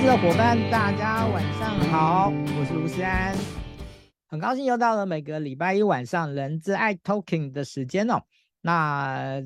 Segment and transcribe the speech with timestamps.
[0.00, 3.36] 资的伙伴，大家晚上好，我是卢思安，
[4.28, 8.22] 很高兴又到了每个礼拜一晚上人之爱 Talking 的时间哦。
[8.62, 9.42] 那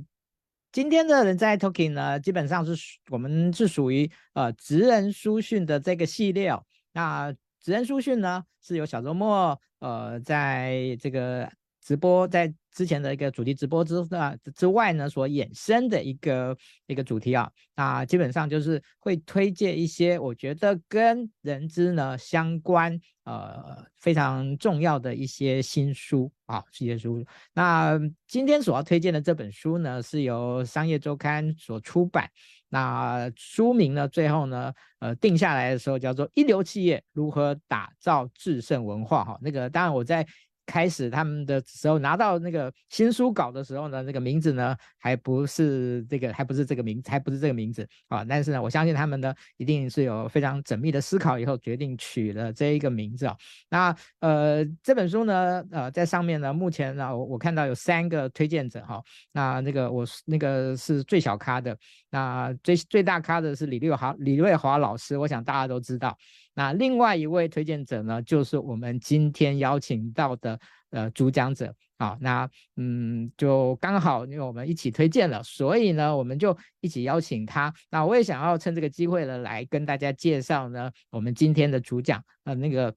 [0.71, 2.77] 今天的人资爱 Talking 呢，基本上是
[3.11, 6.63] 我们是属于呃职人书讯的这个系列哦。
[6.93, 11.51] 那职人书讯呢，是由小周末呃在这个
[11.83, 12.55] 直播在。
[12.75, 16.57] 之前的一个主题直播之啊之外呢，所衍生的一个
[16.89, 27.25] 一个主题啊，那基本上就是会推荐一些我觉得跟人资呢相关呃非常重要的一些新书啊，这些书。
[27.53, 32.29] 那今天所要推荐的这本书呢，是由商业周刊所出版。
[32.69, 39.39] 那书名呢，最后呢，呃定下来的时候叫做《一流企业如何打造制胜文化》哈。
[39.41, 40.27] 那个当然我在。
[40.67, 48.25] 开始他们的时候拿到那个新书稿的时候呢，那个名字呢还不是这个，还不是这个名，还不是这个名字啊。
[48.25, 53.37] 但是呢，我相信他们呢一定是有非常缜密的思考以后决定取了这一个名字啊。
[53.69, 59.03] 那呃这本书呢呃在上面呢目前呢我我看到有三个推荐者哈。
[59.33, 61.77] 那那个我那个是最小咖的，
[62.15, 66.17] 那最最大咖的是李瑞华李瑞华老师，我想大家都知道。
[66.55, 70.57] 那另外一位推荐者呢，就是我们今天邀请到的
[70.91, 72.17] 呃主讲者啊。
[72.21, 77.75] 那嗯，就刚好因为我们一起推荐了，所以呢，我们就一起邀请他。
[77.91, 82.95] 那我也想要趁这个机会呢，来跟大家介绍呢，我们今天的主讲呃那个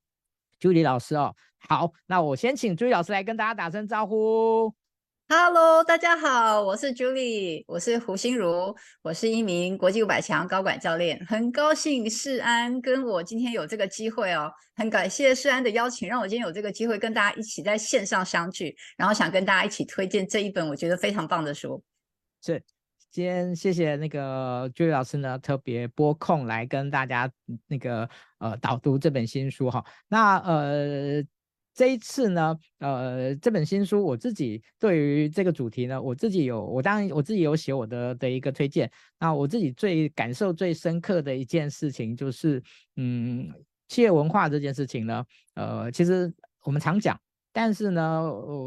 [0.60, 1.34] 朱迪老师哦。
[1.58, 4.72] 好，那我先请朱迪老师来跟大家打声招呼。
[5.30, 21.84] Hello，大家好，我是 Julie，我是胡心如，我是一名国际五百强高管教练，很高兴世安跟我今天有这个机会哦，很感谢世安的邀请，让我今天有这个机会跟大家一起在线上相聚，然后想跟大家一起推荐这一本我觉得非常棒的书。
[22.42, 22.64] 是，
[23.12, 27.30] 今天谢谢那个 Julie 老师呢，特别拨空来跟大家
[27.68, 31.22] 那个呃导读这本新书哈，那呃。
[31.78, 38.90] 这一次呢，呃，这本新书我自己对于这个主题呢，我自己有，我当然我自己有写我的的一个推荐。
[39.20, 42.60] 那我自己最感受最深刻的一件事情就是，
[42.96, 43.48] 嗯，
[43.90, 45.24] 企业文化这件事情呢，
[45.54, 46.34] 呃，其实
[46.64, 47.16] 我们常讲，
[47.54, 48.24] 但是呢，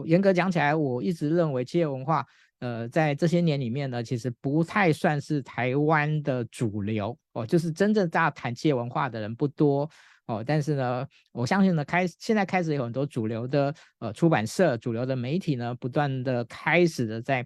[0.07, 2.25] 严格讲起来，我一直认为企业文化，
[2.61, 9.91] 呃，在这些年里面呢，其实不太算是台湾的主流哦，就是真正大家谈企业文化的人不多。
[10.31, 17.45] 哦，但是呢，我相信呢，开现在开始有很多主流的呃出版社、主流的媒体呢，不断的开始的在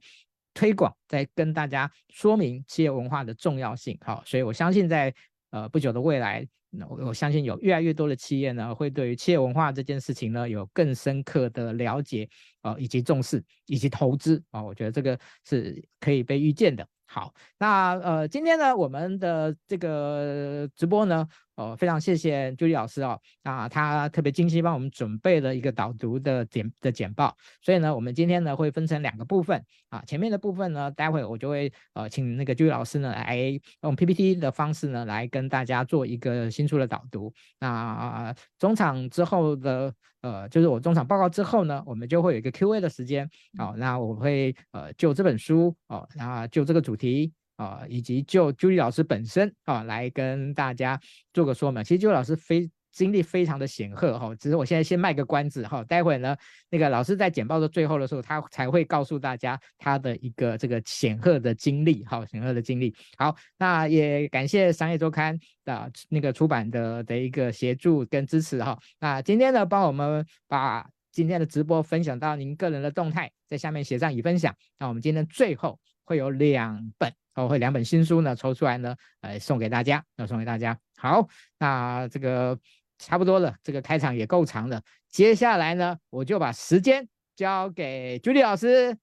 [0.53, 3.99] 推广，在跟大家说明企业文化的重要性。
[4.05, 5.15] 好，所以我相信在
[5.51, 6.47] 呃不久的未来，
[6.91, 12.29] 我我相信有越来越多的企业呢，会对于企业文化这件事情呢，有更深刻的了解
[12.61, 16.87] 啊、呃，以及重视，以及投资啊、哦，我觉得这个是可以被预见的。
[17.07, 33.39] 好，那呃，今天呢，我们的这个直播呢，呃，非常谢谢 Julie 老师哦，啊，他特别精心帮我们准备了一个导读的简的简报，所以呢，我们今天呢会分成两个部分啊，前面的部分呢，待会我就会呃请那个 Julie 老师呢来
[33.83, 43.29] 用 PPT 的方式呢来跟大家做一个新书的导读，那中场之后的呃，就是我中场报告之后呢，我们就会有一个 Q&A 的时间，
[43.59, 47.33] 好，那我会呃就这本书哦，那就这个主题。
[47.57, 51.01] 啊，以及就 Julie 老师本身啊，来跟大家
[51.33, 51.83] 做个说明。
[51.85, 56.37] 其实朱莉老师非经历非常的显赫哈，只是我现在先卖个关子哈，待会呢，
[56.71, 62.95] 那个老师在简报的最后的时候，他才会告诉大家他的一个这个显赫的经历哈，显赫的经历。
[63.17, 68.79] 好，那也感谢商业周刊的那个出版的的一个协助跟支持哈。
[69.01, 74.55] 那今天呢，帮我们把今天的直播分享到您个人的动态，在下面写上已分享。
[74.79, 75.79] 那我们今天最后。
[76.05, 80.79] 会有两本哦，会两本新书呢抽出来呢，来送给大家，要送给大家。
[80.97, 81.29] 好，
[81.59, 82.59] 那这个
[82.99, 84.81] 差不多了，这个开场也够长了。
[85.09, 88.97] 接下来呢，我就把时间交给 Julie 老师。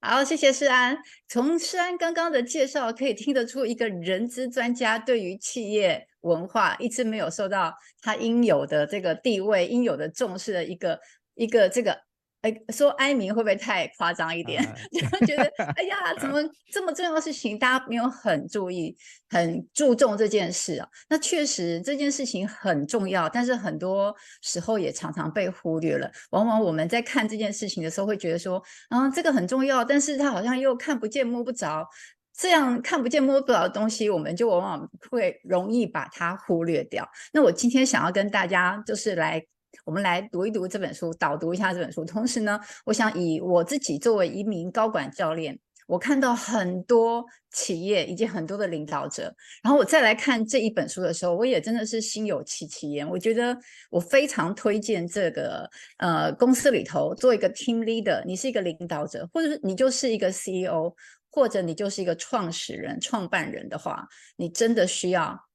[0.00, 0.96] 好，谢谢世安。
[1.26, 11.00] 从世安刚刚的介绍可以听得出，一个人资专家对于企业文化一直没有受到他应有的这个地位、应有的重视的一个
[11.34, 12.07] 一个这个。
[12.42, 14.62] 哎，说哀鸣会不会太夸张一点？
[14.92, 15.42] 就、uh, 觉得
[15.74, 16.38] 哎呀，怎么
[16.72, 18.96] 这么重要的事情，大家没有很注意、
[19.28, 20.88] 很注重这件事啊？
[21.08, 26.08] 那确实这件事情很重要，但是很多时候也常常被忽略了。
[26.30, 31.88] 往往我们在看这件事情的时候，会觉得说，啊，这个很重要，但是它好像又看不见摸不着。
[32.36, 37.04] 这样看不见摸不着的东西，我们就往往会容易把它忽略掉。
[37.32, 39.44] 那我今天想要跟大家就是来。
[39.84, 42.04] 我们来读一读这本书，导读一下这本书。
[42.04, 53.08] 同时呢，我想以我自己作为一名高管教练，我看到很多企业以及很多的领导者，然后我再来看这一本书的时候，我也真的是心有戚戚焉。
[53.08, 53.56] 我觉得
[53.90, 60.92] 我非常推荐这个呃公司里头做一个 team leader，你是一个领导者，或者是你就是一个 CEO，
[61.30, 65.47] 或者你就是一个创始人、创办人的话，你真的需要。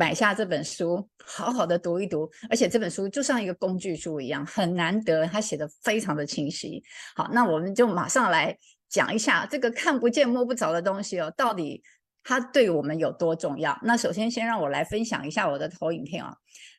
[0.00, 6.82] 买下这本书，好好的读一读，而且这本书就像一个工具书一样，很难得，他写的非常的清晰。
[7.14, 8.56] 好，那我们就马上来
[8.88, 11.82] 讲一下这个看不见摸不着的东西哦，到底
[12.24, 13.78] 它对我们有多重要？
[13.82, 16.34] 那首先，先让我来分享一下我的投影片啊。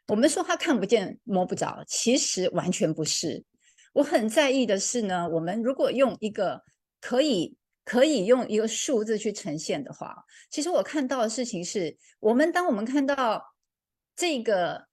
[0.08, 3.44] 我们说它看不见摸不着，其实完全不是。
[3.94, 6.64] 我很在意的是呢，我们如果用一个
[7.00, 7.56] 可以。
[7.84, 10.16] 可以用一个数字去呈现的话，
[10.50, 13.44] 其实我看到的事情是，我们当我们看到
[14.16, 14.88] 这个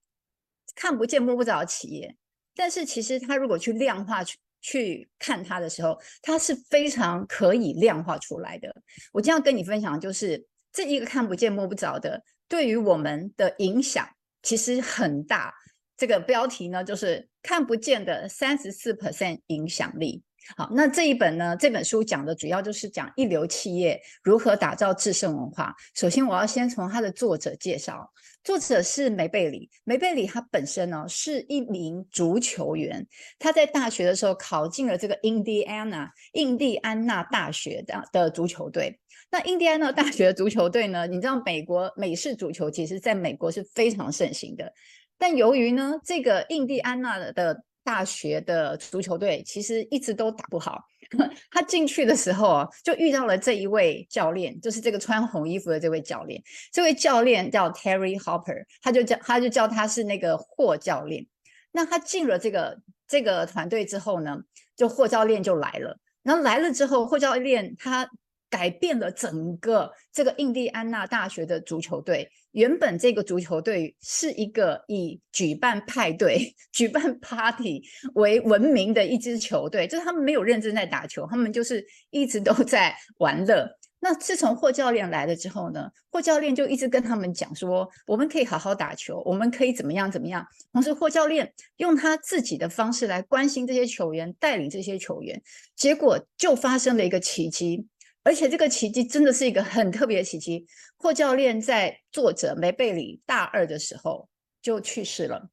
[0.75, 2.15] 看不见摸不着的企业，
[2.55, 8.73] 但是其实它如果去量化去去看它的时候，它是非常可以量化出来的。
[9.13, 14.07] 我今天要跟你分享就是这一个看不见摸不着的，对于我们的影响
[14.41, 15.53] 其实很大。
[15.95, 20.23] 这个标题呢，就是看不见的三十四 percent 影响力。
[20.57, 21.55] 好，那这一本呢？
[21.55, 25.73] 这本书讲的主要就是讲一流企业如何打造制胜文化。
[25.95, 28.11] 首先，我要先从它的作者介绍，
[28.43, 29.69] 作者是梅贝里。
[29.83, 33.05] 梅贝里他本身呢是一名足球员，
[33.37, 38.99] 他在大学的时候考进了这个印第安纳印第安纳大学的的足球队。
[39.31, 44.73] 那印第安纳大学的足球队呢，你知道美国美式足球其实在美国是非常盛行的，
[45.19, 50.83] 但由于呢这个印第安纳的大学的足球队其实一直都打不好。
[51.49, 56.39] 他进去的时候就遇到了这一位教练，就是这个穿红衣服的这位教练。
[56.71, 61.25] 这位教练叫 Terry Hopper，他就叫他就叫他是那个霍教练。
[61.71, 64.37] 那他进了这个这个团队之后呢，
[64.75, 65.97] 就霍教练就来了。
[66.21, 68.07] 然后来了之后，霍教练他
[68.47, 72.29] 改变了整个这个印第安纳大学的足球队。
[72.51, 77.81] 原本这个足球队是一个以举办派对、 举办 party
[78.15, 83.69] 为闻名的一支球队，就是他们没有认真在打球，他们就是一直都在玩乐。
[84.01, 90.45] 那自从霍教练来了之后呢，霍教练就一直跟他们讲说，我们可以好好打球，我们可以怎么样怎么样。
[90.71, 95.41] 同时，霍教练用他自己的方式来关心这些球员，带领这些球员，
[95.75, 97.85] 结果就发生了一个奇迹。
[98.23, 100.65] 而且这个奇迹真的是一个很特别的奇迹。
[100.97, 104.27] 霍教练在作者梅贝里大二的时候
[104.61, 105.49] 就去世了，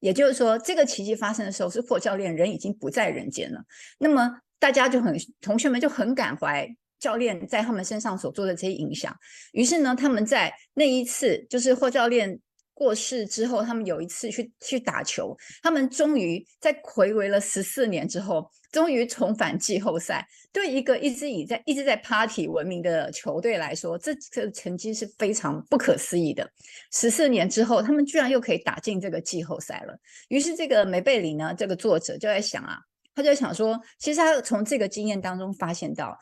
[0.00, 3.62] 也就是说，这个奇迹发生的时候是霍教练人已经不在人间了。
[3.98, 9.14] 那么大家就很，同学们就很感怀教练在他们身上所做的这些影响。
[9.52, 12.40] 于是呢，他们在那一次就是霍教练。
[12.74, 20.26] 过世之后，他们有一次去去打球，他们终于在睽违了十四年之后，终于重返季后赛。
[20.52, 26.48] 对一个一直以在一直在 party 闻名的球队来说，这个成绩是非常不可思议的。
[26.92, 29.96] 十四年之后，他们居然又可以打进这个季后赛了。
[30.28, 32.78] 于是，这个梅贝里呢，这个作者就在想啊，
[33.14, 36.16] 他就在想说，其实他从这个经验当中发现到。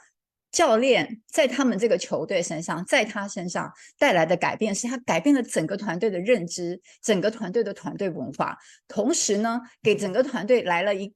[0.52, 8.56] 教练在他们这个球队身上，在他身上带来的改变，是他改变了整个团队的认知，整个团队的团队文化，
[8.86, 11.12] 同时呢，给整个团队来了一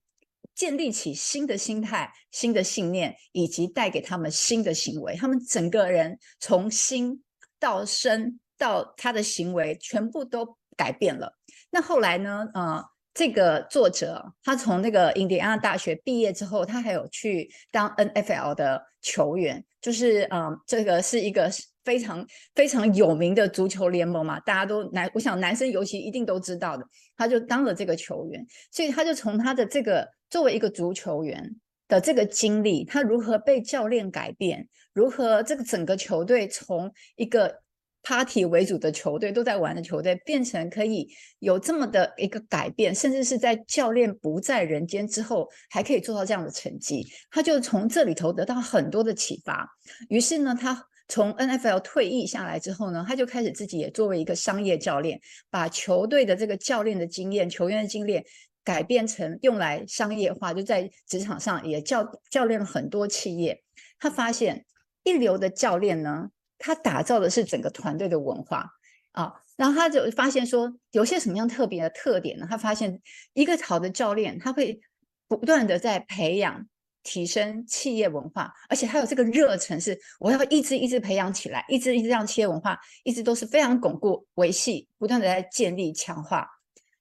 [0.54, 5.14] 建立起新的心态、新的信念，以及带给他们新的行为。
[5.16, 7.22] 他们整个人从心
[7.60, 11.36] 到身到他的行为，全部都改变了。
[11.70, 12.48] 那后来呢？
[12.54, 12.95] 呃。
[13.16, 21.50] 这个作者他从那个印第安纳大学毕业之后，他还有去当 NFL 的球员，就是嗯，这个是一个
[21.82, 26.84] 非常非常有名的足球联盟嘛，大家都男，我想男生尤其一定都知道的，
[27.16, 31.56] 他就当了这个球员，所以他就从他的这个作为一个足球员
[31.88, 37.62] 的这个经历，他如何被教练改变，如何这个整个球队从一个。
[38.08, 41.08] Party 为主的球队都在玩的球队，变成可以
[41.40, 47.04] 有这么的一个改变，甚至是在教练不在人间之后，还可以做到这样的成绩。
[47.32, 49.68] 他就从这里头得到很多的启发。
[50.08, 55.20] 于是呢，他从 NFL 退役下来之后呢，他就开始自己也作为一个商业教练，
[55.50, 58.24] 把球队的这个教练的经验、球员的经验
[58.62, 63.64] 改变成用来商业化，就在职场上也教教练了很多企业。
[63.98, 64.64] 他发现
[65.02, 66.30] 一流的教练呢。
[66.58, 68.68] 他打造的是整个团队的文化
[69.12, 72.46] 啊，然后他就发现说，有些什么样特别的特点呢？
[72.48, 73.00] 他发现
[73.32, 74.80] 一个好的教练，他会
[75.28, 76.66] 不断的在培养、
[77.02, 86.48] 提升企业文化，而且他有这个热忱，是我要一直一直培养起来，一直一直让企业文化一直都是非常巩固、维系、不断的在建立、强化。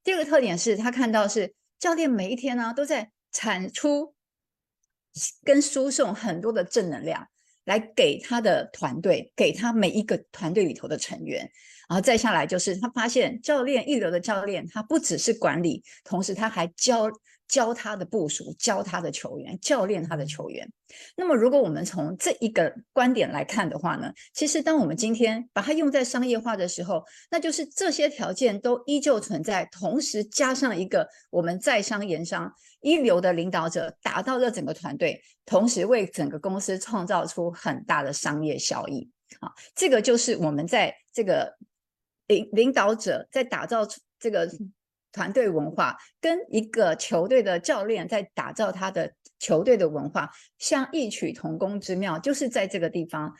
[0.03, 4.13] 第二个特点是他看到是教练每一天呢都在产出
[5.43, 7.27] 跟输送很多的正能量，
[7.65, 11.41] 来给他的团队，给他每一个团队里头的成员。
[11.89, 17.11] 然后再下来就是他发现教练一流的教练，他不只是管理，同时他还教。
[17.47, 20.67] 教他的部属，教他的球员，教练他的球员。
[21.15, 32.51] 那么，如果我们从这一个观点来看的话呢，其实当我们今天把它用在商业化的时候，那就是这些条件都依旧存在，同时加上一个我们在商言商
[32.85, 39.09] 一流的领导者，打造这整个团队，同时为整个公司创造出很大的商业效益。
[39.39, 41.57] 啊，这个就是我们在这个
[42.27, 43.85] 领领导者在打造
[44.19, 44.47] 这个。
[45.15, 53.33] 团队文化跟一个球队的教练在打造他的球队的文化，像异曲同工之妙，就是在这个地方。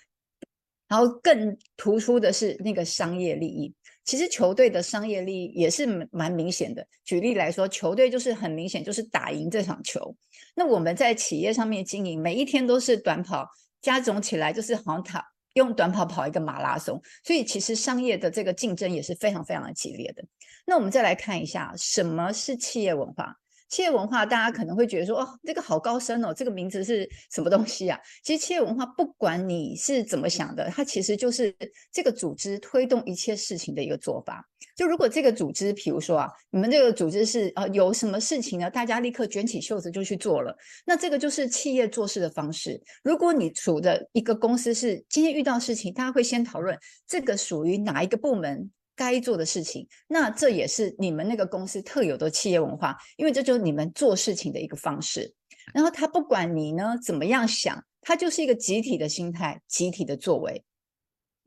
[0.87, 3.75] 然后更突出的是那个商业利益。
[4.05, 6.88] 其实球队的商业利益也是蛮明显的。
[7.03, 10.15] 举例来说，球队就是很明显就是打赢这场球。
[10.55, 13.45] 那我们在企业上面经营，每一天都是短跑，
[13.81, 15.21] 加总起来就是好像他。
[15.55, 20.21] 用短跑跑一个马拉松，所以其实商业的这个竞争也是非常非常的激烈的。
[20.65, 23.38] 那我们再来看一下，什么是企业文化？
[23.69, 28.00] 企业文化，大家可能会觉得说，哦，这个好高深哦，这个名字是什么东西啊？
[28.24, 31.53] 其实企业文化，不管你是怎么想的，它其实就是
[31.91, 34.48] 这个组织推动一切事情的一个做法。
[34.75, 40.55] 就如果这个组织，比如说啊，你们这个组织是啊，有什么事情呢，大家立刻卷起袖子就去做了，
[40.86, 42.81] 那这个就是企业做事的方式。
[43.03, 48.69] 如果你处的一个公司是今天遇到事情，大家会先讨论这个属于哪一个部门。
[48.95, 55.33] 该做的事情，那这也是你们那个公司特有的企业文化，因为这就是你们做事情的一个方式。
[55.73, 60.63] 然后他不管你呢怎么样想，他就是一个集体的心态、集体的作为。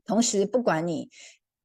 [0.05, 1.09] 同时，不管你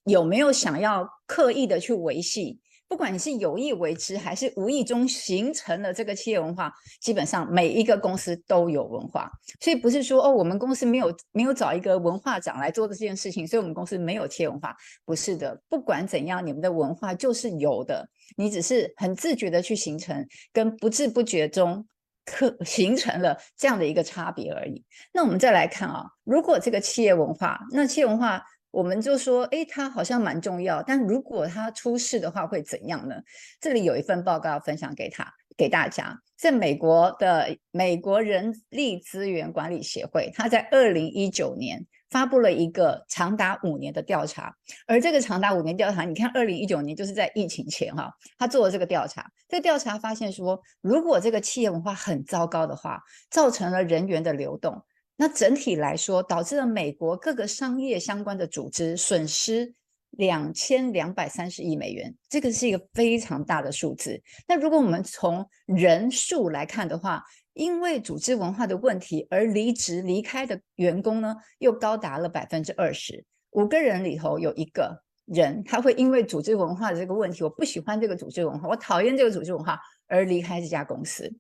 [0.05, 2.61] 有没有想要刻意的去维系。
[2.95, 9.29] 不管你是有意为之，还是无意中形成了这个企业文化，基本上每一个公司都有文化，
[9.61, 15.61] 所以不是说哦，我们公司没有没有找一个文化长来做的这件事情，所以我们公司没有企业文化，不是的。
[15.69, 21.85] 不管怎样，你们的文化就是有的，你只是很自觉的去形成，跟不知不觉中
[22.25, 24.85] 可形成了这样的一个差别而已。
[25.13, 28.41] 那我们再来看啊，如果这个企业文化，那企业文化。
[28.75, 33.15] 我们就说，诶，它好像蛮重要，但如果它出事的话会怎样呢？
[33.61, 35.25] 这里有一份报告要分享给他
[35.57, 44.53] 给大家，在美国的美国人力资源管理协会，他在二零一九年发布了一个长达五年的调查，
[44.89, 53.01] 而这个长达五年调查，你看二零一九年就是在疫情前哈，他做了这个调查，这个调查发现说，如果这个企业文化很糟糕的话，
[53.31, 54.83] 造成了人员的流动。
[55.17, 59.73] 那整体来说，导致了美国各个商业相关的组织损失
[60.11, 64.21] 两千两百三十亿美元，这个是一个非常大的数字。
[64.49, 73.25] 那如果我们从人数来看的话，因为组织文化的问题而离职离开的员工呢，又高达了百分之二十。
[73.51, 79.79] 五个人里头有一个人，他会因为组织文化的这个问题，我不喜欢这个组织文化，我讨厌这个组织文化
[80.09, 81.33] 而离开这家公司。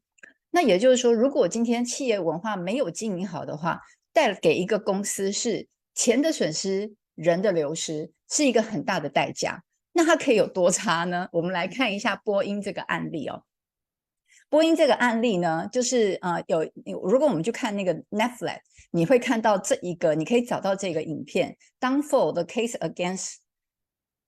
[0.54, 3.80] 那也就是说，如果今天企业文化没有经营好的话，
[4.12, 9.64] 带给一个公司是钱的损失、人的流失，是一个很大的代价。
[9.94, 11.28] 那它可以有多差呢？
[11.32, 13.42] 我们来看一下波音这个案例哦。
[14.48, 16.62] 波音这个案例呢，就是呃，有
[17.02, 18.60] 如果我们去看那个 Netflix，
[18.92, 23.38] 你会看到这一个，你可以找到这个影片，Downfall the Case Against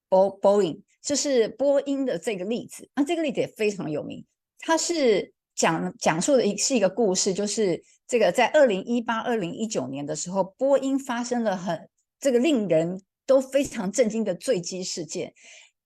[0.09, 2.89] Boeing，就是波音的这个例子。
[2.95, 4.25] 那这个例子也非常有名，
[4.59, 5.33] 它是。
[5.57, 15.33] 讲讲述的一是一个故事，就是这个在二零一八、二零一九年的时候，波音发生了很这个令人都非常震惊的坠机事件。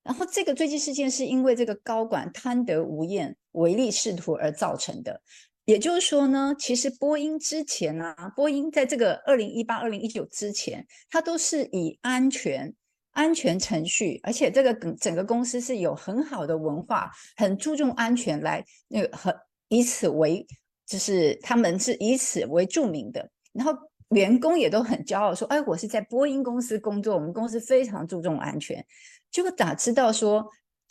[0.04, 5.22] 然后这个坠机事件是因为这个高管贪得无厌、唯利是图而造成的。
[5.64, 12.74] 也就是说呢，其实波音之前啊，波音在这个二零一八、二零一九之前，它都是以安全、
[13.12, 19.34] 安全程序，而且这个整个公司是有很好的文化，很注重安全来那个很。
[19.72, 20.46] 以此为，
[20.86, 23.72] 就是他们是以此为著名的，然后
[24.10, 28.86] 员工也都很骄傲说：“哎，我是在波音公司工作，我们公司非常注重安全。”
[29.32, 30.46] 结果哪知道说，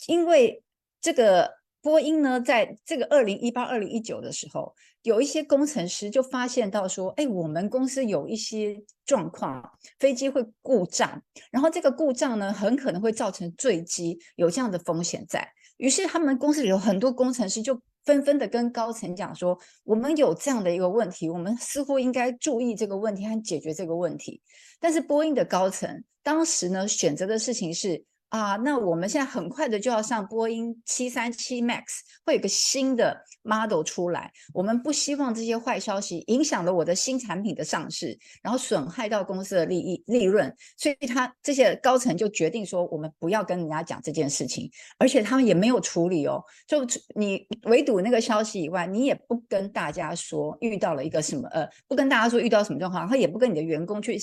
[0.07, 0.63] 因为
[0.99, 1.47] 这个
[1.79, 4.73] 波音呢，在这个二零一八、二零一九的时候，
[5.03, 9.63] 有一些工程师就发现到说：“哎，我们公司有一些状况，
[9.99, 11.21] 飞机会故障，
[11.51, 15.47] 然后这个故障呢，很可能会造成坠机，有这样的风险在。”
[15.77, 17.79] 于是他们公司里有很多工程师就。
[18.05, 24.41] 纷纷的跟高层讲说，我们有这样的一个问题，我们似乎应该注意这个问题和解决这个问题。
[24.79, 31.83] 但是波音的高层当时呢，选择的事情是啊，那我们现在很快的就要上波音七三七 MAX，
[32.25, 34.31] 会有个新的 model 出来。
[34.53, 40.55] 我们不希望这些坏消息影响了我的新产品的上市，然后损害到公司的利益利润。
[40.77, 46.41] 所以他这些高层就决定说，我们不要跟人家讲这件事情，而且他们也没有处理哦。
[46.65, 54.17] 就你围堵那个消息以外，你也不跟大家说遇到了一个什么呃，不跟大家说遇到什么状况，然后也不跟你的员工去。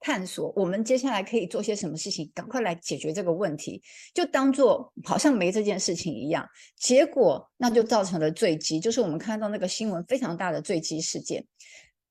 [0.00, 3.82] 探索我们接下来可以做些什么事情，赶快来解决这个问题，
[4.14, 6.46] 就当做好像没这件事情一样。
[6.76, 11.46] 结果那就造成了坠机，就是我们看到那个新闻非常大的坠机事件。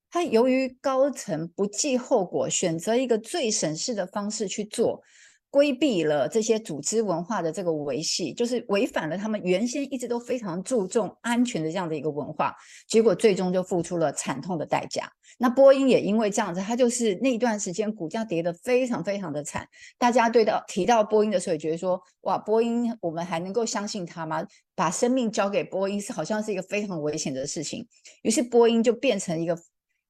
[0.10, 5.02] 他由于高层不计后果，选择一个最省事的方式去做。
[5.50, 12.54] 规避了这些组织文化的这个维系，就是违反了他们原先一直都非常注重安全的这样的一个文化，
[12.86, 15.10] 结果最终就付出了惨痛的代价。
[15.38, 19.68] 那波音也因为这样子，它就是那一段时间股价跌得非常非常的惨。
[19.98, 24.46] 大家对到提到波音的时候，也觉得说，哇，波音我们还能够相信它吗？
[24.76, 27.88] 把生命交给波音是好像是一个非常危险的事情。
[28.24, 29.58] 于是波音就变成一个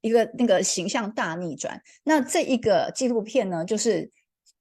[0.01, 1.81] 一个那个形象大逆转。
[2.03, 4.11] 那这一个纪录片呢，就是。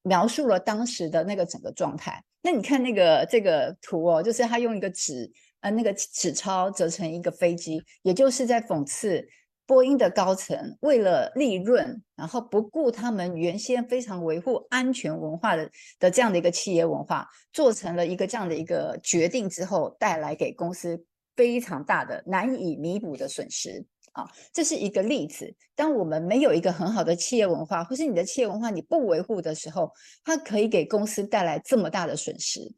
[0.02, 2.22] 描述了当时的那个整个状态。
[2.40, 5.28] 那你看那个这个图哦，就是他用一个纸
[5.62, 9.26] 呃那个纸钞折成一个飞机，也就是在讽刺
[9.66, 21.04] 波音的高层为了利润，然后不顾他们原先非常维护安全文化的的这样的一个企业文化，做成了一个这样的一个决定之后，带来给公司
[21.34, 23.84] 非常大的难以弥补的损失。
[24.12, 25.54] 啊，这是一个例子。
[25.74, 29.92] 当我们没有一个很好的企业文化，或是你的企业文化你不维护的时候，
[30.24, 32.74] 它可以给公司带来这么大的损失。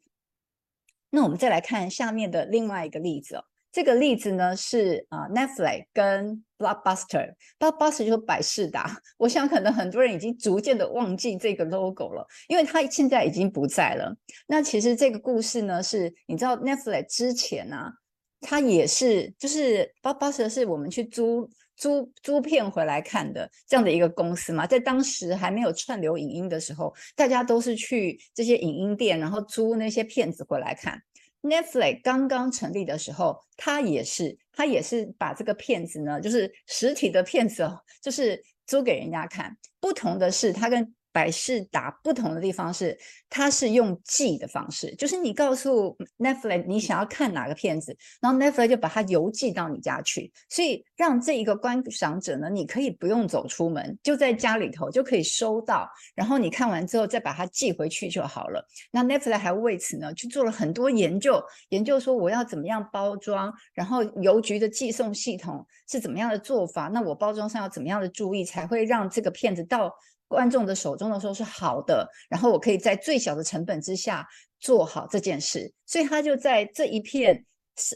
[1.11, 3.43] 那我们再来看下面的另外一个例子哦。
[3.71, 8.99] 这个例子呢是啊，Netflix 跟 Blockbuster，Blockbuster 就是百视达。
[9.17, 14.15] 我想可能很多人已经逐渐的忘记这个 logo 了，因为它现在已经不在了。
[14.47, 17.93] 那其实这个故事呢，是你知道 Netflix 之前啊。
[18.41, 21.45] 它也是，就是巴巴士是我们去租
[21.75, 30.97] 租租片回来看的这样的一个公司嘛，在当时还没有串流影音的时候，大家都是去这些影音店，然后租那些片子回来看。
[31.41, 39.55] Netflix 刚刚成立的时候，它也是，它也是把这个片子呢，就是实体的片子哦，就是租给人家看。
[39.79, 42.97] 不同的是，它跟百视达不同的地方是，
[43.29, 58.65] 它是用寄的方式，就是你告诉 Netflix 你想要看哪个片子，然后 Netflix 就把它邮寄到你家去，所以让这一个观赏者呢，你可以不用走出门，就在家里头就可以收到，然后你看完之后再把它寄回去就好了。
[58.91, 69.93] 那 Netflix 还为此呢去做了很多研究，研究说我要怎么样包装，然后邮局的寄送系统是怎么样的做法，那我包装上要怎么样的注意，才会让这个片子到
[70.29, 74.25] 观众的手中的时候是好的，然后我可以在最小的成本之下
[74.61, 77.43] 做好这件事，所以他就在这一片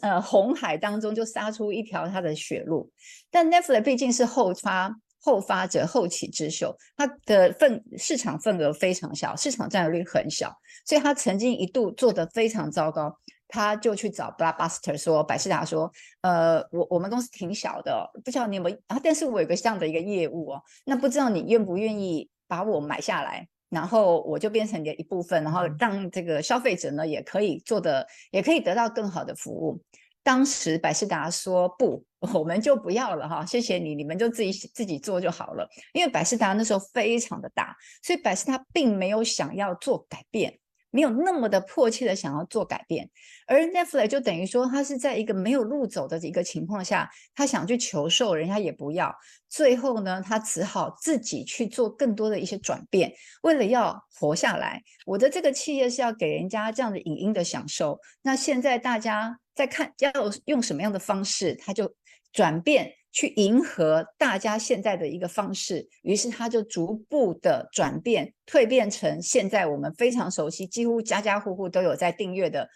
[0.01, 2.91] 呃红海当中就杀出一条他的血路。
[3.31, 10.53] 但 Netflix 毕竟是后发后发者后起之秀，它的份市场份额非常小，市场占有率很小，
[10.85, 13.15] 所以他曾经一度做得非常糟糕。
[13.53, 18.99] 他就去找 Blockbuster 说，百事达说，呃，我我们公司挺小的，不知道你有没有啊？
[19.03, 29.79] 但是我有个这样的一个业务哦，那不知道你愿不愿意把我买下来，然后我就变成你的一部分，然后让这个消费者呢也可以做的，也可以得到更好的服务。
[30.23, 35.69] 当时百事达说不，我们就不要了哈，谢谢你，你们就自己自己做就好了。
[35.93, 40.57] 因为百事达那时候非常的大，所以百事达并没有想要做改变。
[40.93, 43.10] 没有那么的迫切的想要做改变，
[43.47, 49.12] 而 Netflix 就等于说，他是在一个没有路走的一个情况下，他想去求售，人家也不要，
[49.49, 54.84] 最后呢，他只好自己去做更多的一些转变，为了要活下来。
[55.08, 60.12] 我的这个企业是要给人家这样的影音的享受，那现在大家在看要
[60.45, 61.91] 用什么样的方式，他就
[62.32, 62.93] 转变。
[63.13, 72.67] 去迎合大家现在的一个方式，于是他就逐步的转变、蜕变成现在我们非常熟悉、几乎家家户户都有在订阅的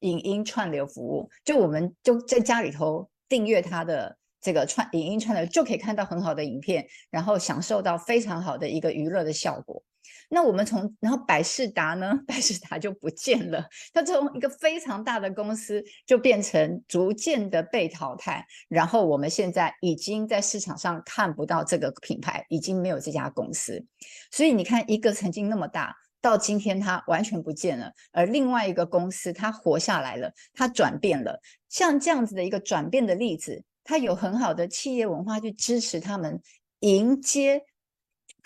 [0.00, 1.28] 影音串流服务。
[1.44, 9.82] 就我们就在家里头订阅他的这个串影音串流，就可以看到很好的影片，然后享受到非常好的一个娱乐的效果。
[10.28, 23.84] 那我们从，然后百事达呢， 百事达就不见了，它从一个非常大的公司就变成逐渐的被淘汰，然后我们现在已经在市场上看不到这个品牌，已经没有这家公司。
[24.30, 36.40] 所以你看，一个曾经那么大，到今天它完全不见了，而另外一个公司它活下来了，它转变了，像这样子的一个转变的例子，它有很好的企业文化去支持他们
[36.80, 37.62] 迎接。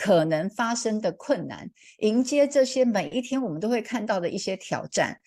[0.01, 5.21] 可能发生的困难，迎接这些每一天我们都会看到的一些挑战。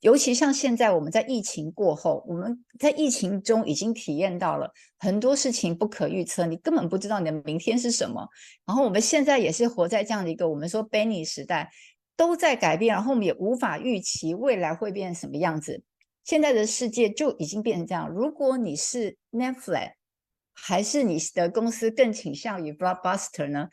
[0.00, 8.26] 尤其像现在我们在疫情过后，我们在疫情中已经体验到了很多事情不可预测，你根本不知道你的明天是什么。
[8.64, 11.70] 然后我们现在也是活在这样的一个我们说 Benny 时代，
[12.16, 15.82] 都在改变，然后我们也无法预期未来会变成什么样子。
[16.24, 18.08] 现在的世界就已经变成这样。
[18.08, 19.90] 如果你是 Netflix，
[20.58, 23.68] 还是你的公司更倾向于 Blockbuster 呢？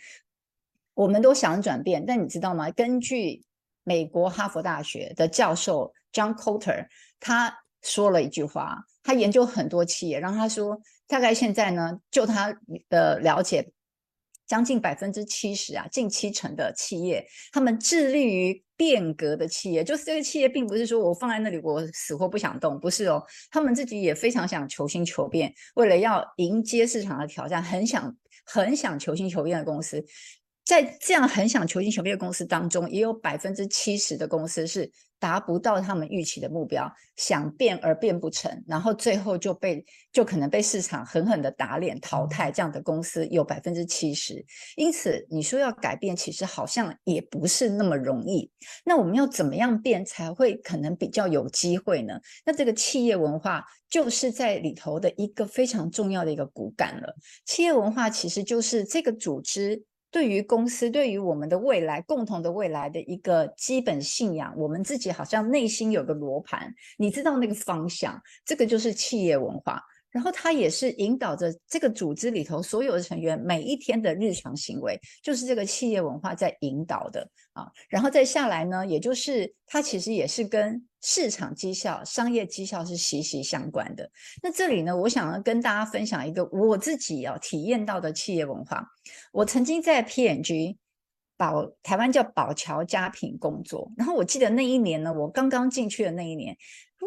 [0.94, 2.70] 我们都想转变，但你知道吗？
[2.72, 3.44] 根据
[3.84, 6.88] 美国哈佛大学的教授 John Kotter，
[7.20, 12.54] 他说了一句话，他研究很多企业，然后他说，大概现在呢，就他
[12.90, 13.72] 的了解。
[14.46, 30.06] 将近百分之七十啊，近七成的企业，他们致力于变革的企业，就是这个企业并不是说我放在那里我死活不想动，不是哦，他们自己也非常想求新求变，为了要迎接市场的挑战，很想很想求新求变的公司。
[30.65, 42.49] 在这样很想求新求变的公司当中，也有百分之七十的公司是达不到他们预期的目标，想变而变不成，然后最后就被就可能被市场狠狠的打脸淘汰。
[42.49, 44.45] 这样的公司有百分之七十，
[44.78, 48.49] 因此你说要改变，其实好像也不是那么容易。
[48.86, 52.13] 那我们要怎么样变才会可能比较有机会呢？
[52.45, 57.13] 那这个企业文化就是在里头的一个非常重要的一个骨干了。
[57.45, 59.84] 企业文化其实就是这个组织。
[60.13, 69.82] 对于公司，对于我们的未来，共同的未来的一个基本信仰，我们自己好像内心有个罗盘，你知道那个方向，这个就是企业文化。
[70.12, 77.65] 然后它也是引导着这个组织里头所有的成员每一天的日常行为，就是这个企业文化在引导的啊。
[77.89, 84.10] 然后再下来呢，也就是它其实也是跟市场绩效、商业绩效是息息相关的。
[84.42, 88.84] 那这里呢，我想要跟大家分享一个我自己要体验到的企业文化。
[89.32, 90.78] 我曾经在 P&G
[91.38, 96.58] 宝台湾叫宝侨佳品工作，然后我记得那一年呢，我刚刚进去的那一年。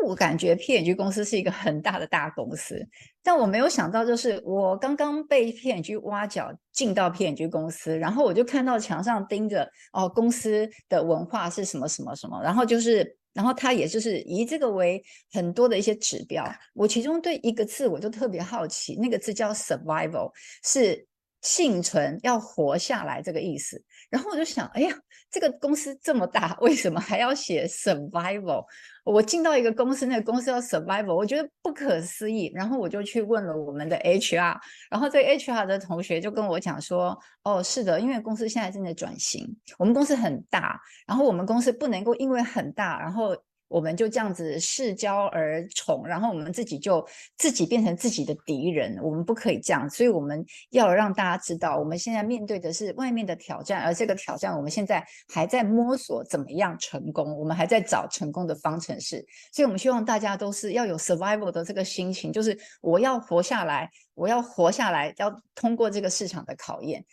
[0.04, 2.87] 我感觉 P&G 公司是一个很大的大公司，
[3.22, 16.42] 但我没有想到，就是我刚刚被 P&G 挖角进到 P&G 公司，然后我就看到墙上钉着哦，公司的文化是什么什么什么，然后就是，然后他也就是以这个为很多的一些指标。
[16.72, 20.33] 我其中对一个字我就特别好奇，那个字叫 survival，
[20.64, 21.07] 是
[21.42, 23.85] 幸存，要活下来这个意思。
[24.09, 24.99] 然后我就想，哎呀，
[25.30, 28.64] 这个公司这么大，为什么还要写 survival？
[29.04, 32.50] 我进到一个公司，那个公司要 survival，我觉得不可思议。
[32.54, 34.56] 然后我就去问了我们的 HR，
[34.90, 39.46] 然后这 HR 的同学就跟我讲说，哦，是的，因为公司现在正在转型，
[39.78, 43.36] 我们公司很大，然后我们公司不能够因为很大，然后。
[43.68, 63.90] 我们就这样子恃骄而宠，然后我们自己就自己变成自己的敌人，我们不可以这样，所以我们要让大家知道，我们现在面对的是外面的挑战，而这个挑战我们现在还在摸索怎么样成功，我们还在找成功的方程式，所以我们希望大家都是要有 survival 的这个心情，就是我要活下来。
[64.16, 67.05] 我要活下来，要通过这个市场的考验。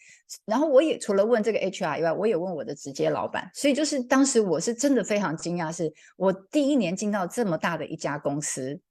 [0.45, 3.47] 然后我也除了问这个 HR 以外，我也问我的直接老板。
[3.53, 8.81] 所以就是当时我是真的非常惊讶，是我第一年进到这么大的一家公司，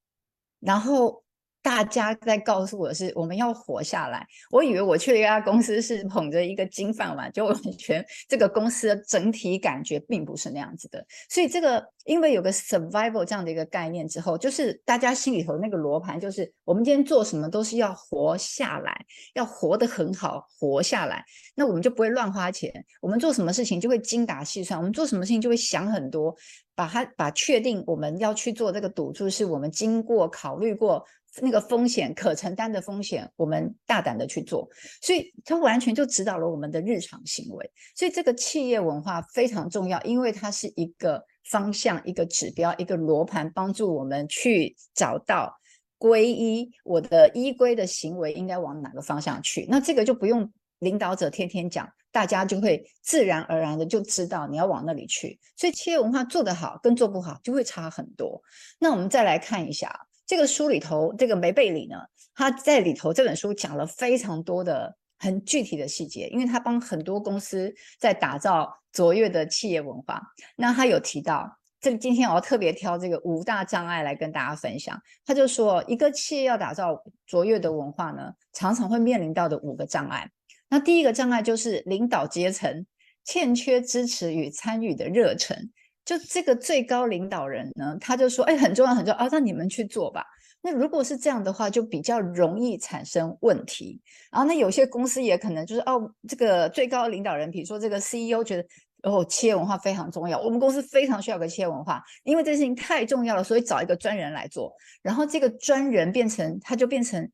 [0.60, 1.24] 然后。
[1.62, 4.26] 大家在告诉我是，我们要活下来。
[4.50, 11.06] 我以为我去了一家公司是捧着一个金饭碗，就完全这个公司的整体感觉并不是那样子的。
[11.30, 21.24] 所以这个因为有个 survival 这样的一个概念之后，就是大家心里头那个罗盘，就是我们今天做什么都是要活下来，要活得很好，活下来。
[21.54, 26.34] 那我们就不会乱花钱，我们做什么事情就会精打细算，我们做什么事情就会想很多，
[26.74, 31.04] 把它把确定我们要去做这个赌注，是我们经过考虑过。
[31.40, 34.68] 那个风险可承担的风险，我们大胆的去做，
[35.00, 37.70] 所以它完全就指导了我们的日常行为。
[37.96, 45.50] 所以这个企业文化非常重要，因为它是一个方向、一个指标、一个罗盘，帮助我们去找到
[45.96, 49.66] 归依我的依归的行为应该往哪个方向去。
[49.70, 55.40] 那这个就不用领导者天天讲，大家就会自然而然的就知道你要往那里去。
[55.56, 58.42] 所以企业文化做得好跟做不好就会差很多。
[58.78, 59.98] 那我们再来看一下。
[60.26, 61.96] 这个书里头，这个梅贝里呢，
[62.34, 70.22] 他在里头这本书讲了非常多的很具体的细节，因为他帮很多公司在打造卓越的企业文化。
[70.56, 74.98] 那他有提到，这个今天我要特别挑这个五大障碍来跟大家分享。
[75.26, 80.30] 他就说，一个企业要打造卓越的文化呢，常常会面临到的五个障碍。
[80.68, 82.86] 那第一个障碍就是领导阶层
[83.24, 85.70] 欠缺支持与参与的热忱。
[86.04, 89.28] 就这个最高领导人呢，他就说：“哎，很重要，很重要啊！
[89.30, 90.24] 那你们去做吧。
[90.60, 94.00] 那如果是这样的话，就比较容易产生问题。
[94.30, 98.64] 然后那有些公司也可能就是哦，这个最高领导人，比如说这个 CEO 觉得
[99.04, 104.74] 哦，企业文化非常重要，我们公司非常需要个企业文化，因为这事情太重要了，所以找一个专人来做。
[105.02, 107.28] 然后这个专人变成他就变成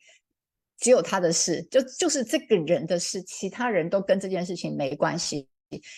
[0.78, 5.48] 只有他的事，就就是这个人的事，其他人都跟这件事情没关系，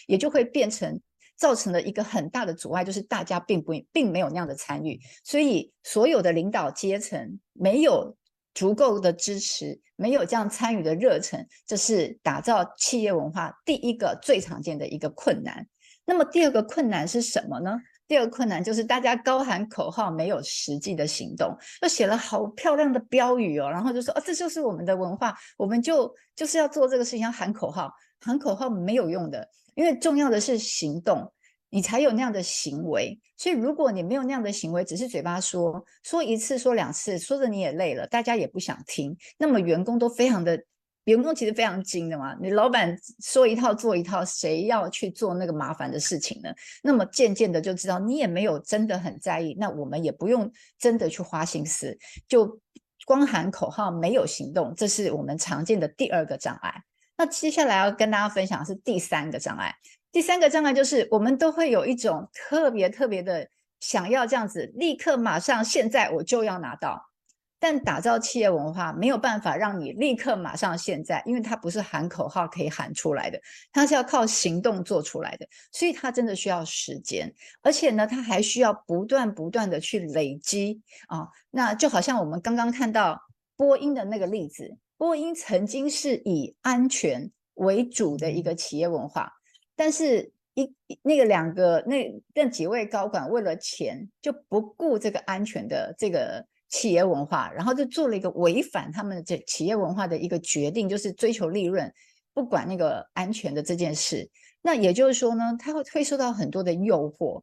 [0.06, 1.00] 也就会变成。
[1.40, 8.14] 造成了一个很大的阻碍，就是大家并不并没有那样的参与，所以所有的领导阶层没有
[8.54, 15.66] 足够的支持，没有这样参与的热忱，这是打造企业文化第一个最常见的一个困难。
[16.04, 17.78] 那么第二个困难是什么呢？
[18.06, 29.48] 第二个困难就是大家高喊口号，没有实际的行动，又写了好漂亮的标语哦，然后就说哦，这就是我们的文化，我们就就是要做这个事情，要喊口号，喊口号没有用的。
[29.80, 31.32] 因为重要的是行动，
[31.70, 33.18] 你才有那样的行为。
[33.38, 39.16] 所以如果你没有那样的行为，只是嘴巴说，说一次说两次，说的你也累了，大家也不想听。
[39.38, 40.62] 那么员工都非常的，
[41.04, 42.36] 员工其实非常精的嘛。
[42.42, 46.52] 你老板说一套做一套，谁要去做那个麻烦的事情呢？
[46.82, 51.96] 那么渐渐的就知道你也没有真的很在意，那我们也不用真的去花心思，
[52.28, 52.60] 就
[53.06, 56.82] 光喊口号没有行动，这是我们常见的第二个障碍。
[57.20, 59.74] 那接下来要跟大家分享的是第三个障碍。
[60.10, 63.46] 第三个障碍就是我们都会有一种特别特别的
[63.78, 67.10] 想要这样子，立刻马上现在我就要拿到。
[67.58, 73.38] 但打造企业文化没有办法让你立刻马上现在，因为它不是喊口号可以喊出来的，
[73.70, 77.30] 它是要靠行动做出来的，所以它真的需要时间，
[77.60, 81.28] 而且呢，它还需要不断不断的去累积啊。
[81.50, 83.20] 那就好像我们刚刚看到
[83.58, 84.78] 波音的那个例子。
[85.00, 89.32] 波音曾经是以安全为主的一个企业文化，
[89.74, 101.90] 但是一那个两个那那几位高管为了钱就不顾这个安全的这个企业文化，然后就做了一个违反他们的这企业文化的一个决定，就是追求利润，
[102.34, 104.28] 不管那个安全的这件事。
[104.60, 107.42] 那也就是说呢，他会会受到很多的诱惑，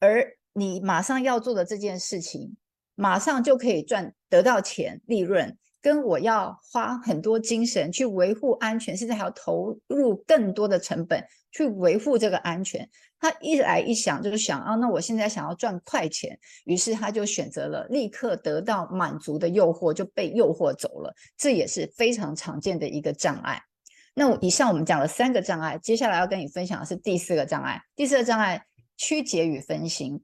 [0.00, 2.56] 而你马上要做的这件事情，
[2.94, 5.58] 马上就可以赚得到钱利润。
[5.84, 12.88] 跟我要花很多精神去维护安全，甚至还要投入更多的成本去维护这个安全。
[13.20, 21.14] 他一来一想就是想啊，那我现在想要赚快钱，于是他就选择了立刻得到满足的诱惑，就被诱惑走了。
[21.36, 23.60] 这也是非常常见的一个障碍。
[24.14, 27.78] 那以上我们讲了三个障碍，接下来要跟你分享的是第四个障碍。
[27.94, 28.64] 第四个障碍，
[28.96, 30.22] 曲解与分心。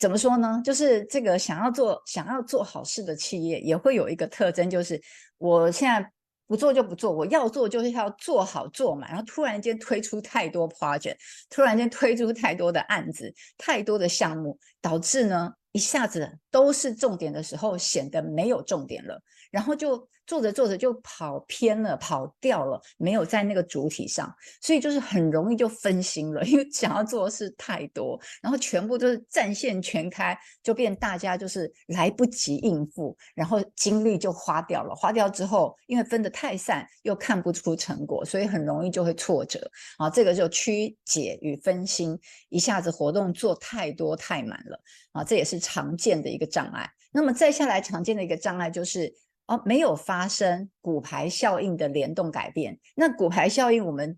[0.00, 0.62] 怎么说呢？
[0.64, 5.00] 就是这个想要做想要做好事的企业，也会有一个特征，就是
[5.36, 6.10] 我现在
[6.46, 11.16] 不做就不做，我要做就是要做好做满，然后突然间推出太多 project，
[11.50, 20.08] 突然间推出太多的案子，太多的项目，导致呢一下子都是重点的时候，显得没有重点了，然后就。
[20.26, 24.32] 做着做着就跑偏了，跑掉了，没有在那个主体上，
[24.62, 34.94] 所以就是很容易就分心了，因为想要做的事太多，然后全部都是战线全开，就变大家就是来不及应付，然后精力就花掉了。
[34.94, 39.68] 花掉之后，因为分得太散，又看不出成果，所以很容易就会挫折。
[39.98, 42.16] 啊，这个就曲解与分心，
[42.50, 46.88] 一下子活动做太多太满了啊，这也是常见的一个障碍。
[47.10, 49.12] 那么再下来常见的一个障碍就是。
[49.50, 52.78] 哦，没有发生骨牌效应的联动改变。
[52.94, 54.16] 那骨牌效应，我们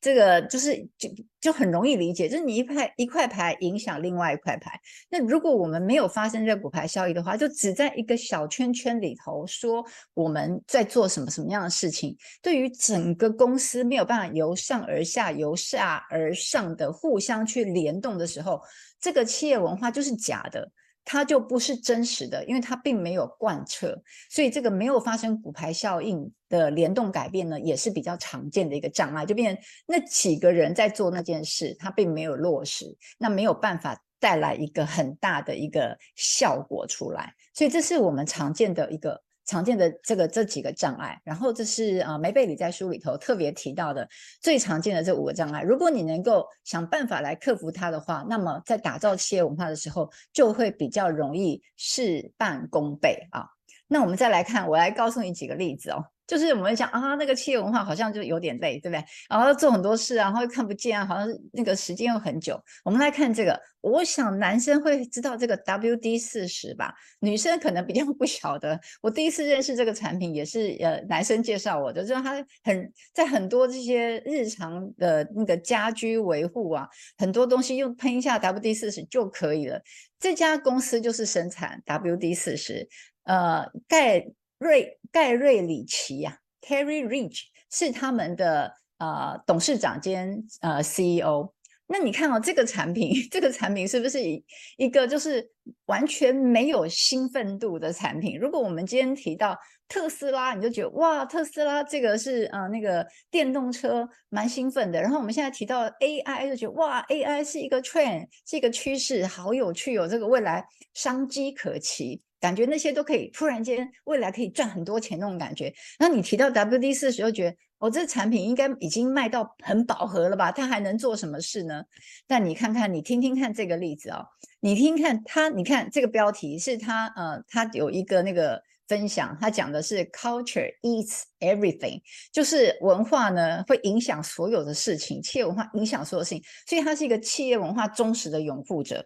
[0.00, 1.10] 这个就是就
[1.42, 4.80] 就很容易理解，就是你一块一块牌影响另外一块牌。
[5.10, 9.84] 那如果我们没有发生这个骨牌效应的话，就只在一个小圈圈里头说
[10.14, 18.58] 我们在做什么什么样的事情，对于整个公司没有办法由上而下、由下而上的互相去联动的时候，
[18.98, 20.66] 这个企业文化就是假的。
[21.04, 29.26] 它就不是真实的，因为它并没有贯彻，所以这个没有发生骨牌效应的联动改变呢，也是比较常见的一个障碍。
[29.26, 39.23] 就变成那几个人在做那件事，他并没有落实，那没有办法带来一个很大的一个效果出来，所以这是我们常见的一个。
[39.46, 44.08] 常见的这个这几个障碍，然后这是啊梅贝里在书里头特别提到的
[44.40, 45.62] 最常见的这五个障碍。
[45.62, 53.46] 如果你能够想办法来克服它的话，那么在打造企业文化的时候，就会比较容易事半功倍啊。
[53.88, 56.04] 那我们再来看，我来告诉你几个例子哦。
[56.26, 59.04] 就是我们讲啊，那个企业文化好像就有点累，对不对？
[59.28, 62.58] 然后做很多事啊，然后又看不见啊，好像那个时间又很久。
[62.82, 68.80] 我们来看这个，我想男生会知道这个 WD 四十吧，女生可能比较不晓得。
[69.02, 79.78] 我第一次认识这个产品也是呃男生介绍我的，就是他很在很多这些日常的那个家居维护啊，很多东西用喷一下 WD 四十就可以了。
[80.18, 82.88] 这家公司就是生产 WD 四十，
[83.24, 84.26] 呃，盖。
[84.56, 91.52] 瑞盖瑞里奇呀、啊、，Terry Rich 是他们的呃董事长兼呃 CEO。
[91.86, 94.42] 那你看哦，这个产品， 这个产品是不是一
[94.78, 95.46] 一个就是
[95.86, 98.38] 完全没有兴奋度的产品？
[98.38, 105.02] 如果我们今天提到特斯拉，你就觉得哇，特斯拉这个是呃那个电动车蛮兴奋的。
[105.02, 112.22] 然后我们现在提到 AI，就觉得哇，AI 是一个 trend，是一个趋势，好有趣，哦这个未来商机可期。
[112.44, 115.72] 感觉那些都可以，突然间未来可以赚很多钱那种感觉。
[115.98, 120.52] 然后你提到 WD 四的时候觉得哦，这产品应该已经卖到很饱和了吧？
[120.52, 121.82] 它还能做什么事呢？
[122.26, 124.26] 但你看看，你听听看这个例子哦，
[124.60, 139.02] 你听看它，你看这个标题是它呃，它有一个那个分享，它讲的是 Culture eats everything，就是文化呢会影响所有的事情，企业文化影响所有事情，所以他是一个企业文化忠实的拥护者。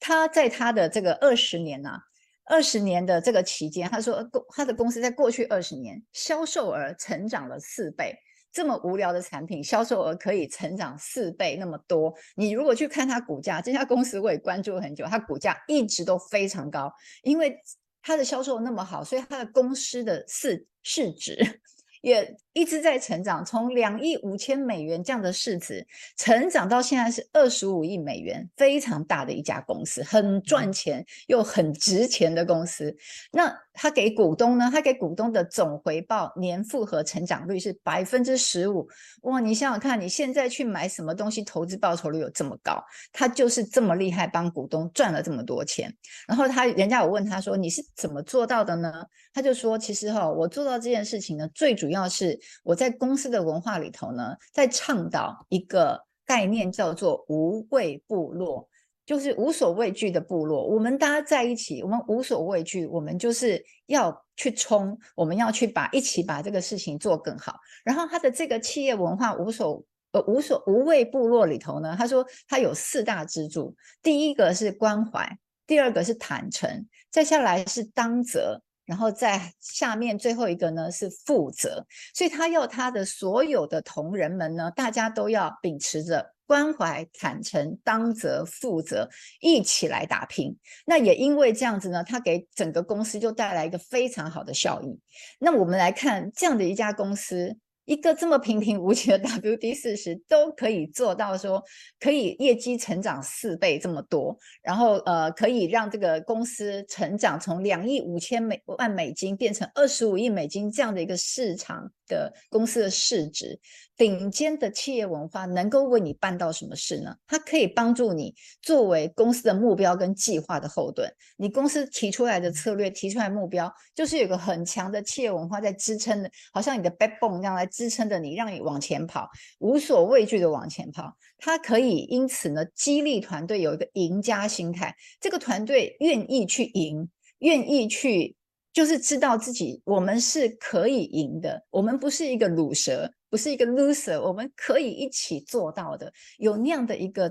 [0.00, 2.07] 他在他的这个二十年呐、啊。
[2.48, 8.16] 二十年的这个期间，他说公他的公司在过去二十年销售额成长了四倍。
[8.50, 12.12] 这么无聊的产品，销售额可以成长四倍那么多。
[12.34, 16.90] 你如果去看它股价，这家公司我也关注了很久，它股价一直都非常高，
[17.22, 17.54] 因为
[18.02, 21.60] 它的销售那么好，所以它的公司的市市值。
[22.00, 32.94] 也一直在成长，从两亿五千美元这样的市值，成长到现在是二十五亿美元，非常大的一家公司，很赚钱又很值钱的公司。
[33.32, 34.68] 那他给股东呢？
[34.72, 38.88] 他给股东的总回报年复合成长率是百分之十五。
[39.22, 42.84] 哇，你想想看，你现在去买什么东西，投资报酬率有这么高？
[43.12, 45.90] 他就是这么厉害，帮股东赚了这么多钱。
[46.26, 58.68] 然后他人家有问他说：“你是怎么做到的呢？”他就说：“其实哈，我做到这件事情呢，最主主要是我在公司的文化里头呢，在倡导一个概念，叫做无畏部落，
[59.06, 60.66] 就是无所畏惧的部落。
[60.66, 67.56] 我们大家在一起，我们无所畏惧，我们就是要去冲，我们要去把一起把这个事情做更好。
[67.84, 69.82] 然后他的这个企业文化无所
[70.12, 78.62] 呃无所无畏部落里头呢，他说他有四大支柱，第一个是关怀，第二个是坦诚，再下来是当责。
[78.88, 89.06] 然后在下面最后一个呢是负责，所以他要他的所有的同仁们呢，大家都要秉持着关怀、坦诚、当责、负责，
[89.40, 90.56] 一起来打拼。
[90.86, 94.98] 那也因为这样子呢，他给整个公司就带来一个非常好的效益。
[95.38, 97.58] 那我们来看这样的一家公司。
[97.88, 101.64] 一个这么平平无奇的 WD 四十都可以做到说，
[101.98, 113.60] 可以业绩成长四倍这么多，然后呃可以让这个公司成长从两亿五千美万美金变成二十五亿美金这样的一个市场的公司的市值。
[113.96, 117.16] 顶尖的企业文化能够为你办到什么事呢？
[117.26, 121.12] 它可以帮助你作为公司的目标跟计划的后盾。
[121.36, 131.12] 你公司提出来的策略、提出来目标，就是有个很强的企业文化在支撑的，好像你的 backbone 这样来支撑着你，让你往前跑，无所畏惧的往前跑。
[131.36, 134.94] 它可以因此呢，激励团队有一个赢家心态。
[135.20, 137.08] 这个团队愿意去赢，
[137.40, 138.36] 愿意去，
[138.78, 143.10] 就是知道自己我们是可以赢的，我们不是一个卤蛇。
[143.30, 146.10] 不是一个 loser，我们可以一起做到的。
[146.38, 147.28] 有那样的一个，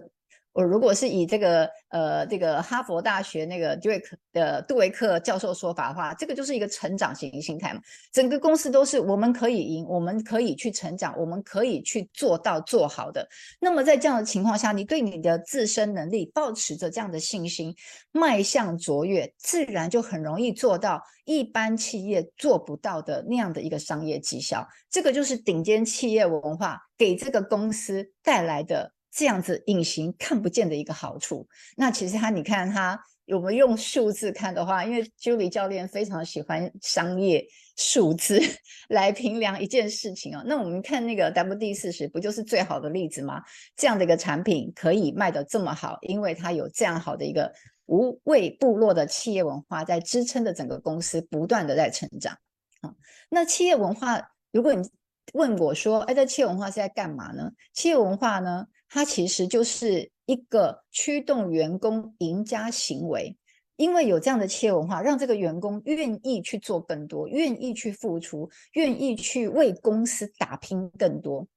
[0.57, 7.81] 我如果是以这个呃这个哈佛大学那个杜维克的杜维克教授说法的话，这个就是一个成长型心态嘛。
[8.11, 13.27] 整个公司都是我们可以赢，我们可以去成长，我们可以去做到做好的。
[13.59, 17.75] 那么在这样的情况下，你对你的自身能力保持着这样的信心，
[18.11, 20.99] 迈向卓越，自然就很容易做到。
[21.25, 31.47] 一般企业做不到的那样的一个商业绩效，这个就是顶尖企业文化给这个公司带来的这样子隐形看不见的一个好处。
[31.75, 37.43] 那其实他，你看他有没有用数字看的话，因为 Julie 教练非常喜欢商业
[37.77, 38.39] 数字
[38.89, 40.43] 来评量一件事情哦。
[40.45, 43.41] 那我们看那个 WD 四十，不就是最好的例子吗？
[43.75, 47.51] 这样的一个产品可以卖得这么好，因为它有这样好的一个。
[47.89, 52.37] 无畏部落的企业文化在支撑着整个公司不断的在成长。
[52.81, 52.93] 啊，
[53.29, 54.85] 那企业文化，如果你
[55.31, 57.49] 问我说，哎，这企业文化是在干嘛呢？
[57.73, 63.37] 企业文化呢，它其实就是一个驱动员工赢家行为，
[63.75, 71.47] 因为有这样的企业文化，让这个员工愿意去做更多，愿意去付出，愿意去为公司打拼更多。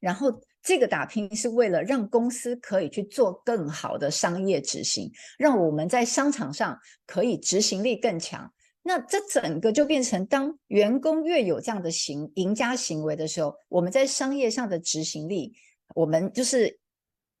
[0.00, 0.32] 然后
[0.62, 8.52] 这个打拼是为了让公司可以去做更好的商业执行，让我们在商场上可以执行力更强。
[8.82, 15.52] 那这整个就变成，当员工越有这样的行赢家行为的时候，我们在商业上的执行力，
[15.94, 16.78] 我们就是。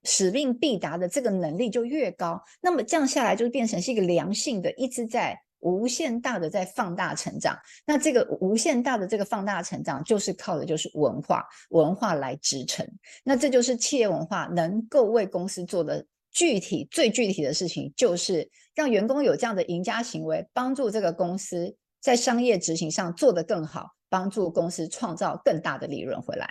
[0.04, 7.56] 使命必达的这个能力就越高，那么这样下来就变成是一个良性的，一直在无限大的在放大成长。
[7.86, 12.84] 那这个无限大的这个放大成长，就是靠的就是文化，文化来支撑。
[13.22, 26.50] 那这就是企业文化能够为公司做的具体最具体的事情，就是让员工有这样的赢家行为，帮助这个公司在商业执行上做得更好，帮助公司创造更大的利润回来。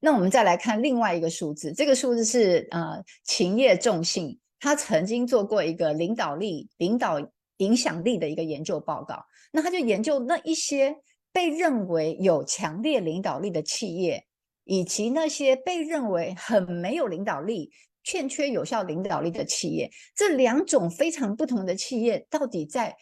[0.00, 7.16] 那我们再来看另外一个数字，这个数字是呃勤业众信，他曾经做过一个领导力、领导
[7.58, 9.24] 影响力的一个研究报告。
[9.52, 10.94] 那他就研究那一些
[11.32, 14.26] 被认为有强烈领导力的企业，
[14.64, 17.70] 以及那些被认为很没有领导力、
[18.04, 22.94] 欠缺有效领导力的企业，这两种非常不同的企业，到底在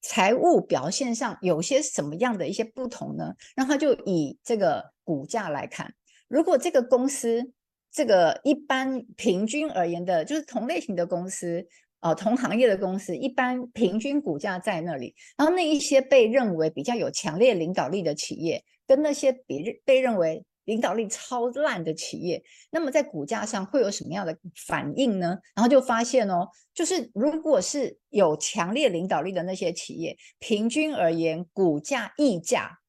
[0.00, 3.34] 财务表现上有些什么样的一些不同呢？
[3.56, 5.92] 然后他就以这个股价来看。
[6.28, 7.52] 如果这个公司，
[7.92, 11.64] 这个一般平均而言的，就是同类型的公司，
[12.00, 25.38] 啊、同行业的公司，一般平均股价在那里，然后那一些被认为比较有强烈领导力的企业，跟那些别被认为领导力超烂的企业，那么在股价上会有什么样的反应呢？
[25.54, 32.80] 然后就发现哦，就是如果是有强烈领导力的那些企业，平均而言，股价溢价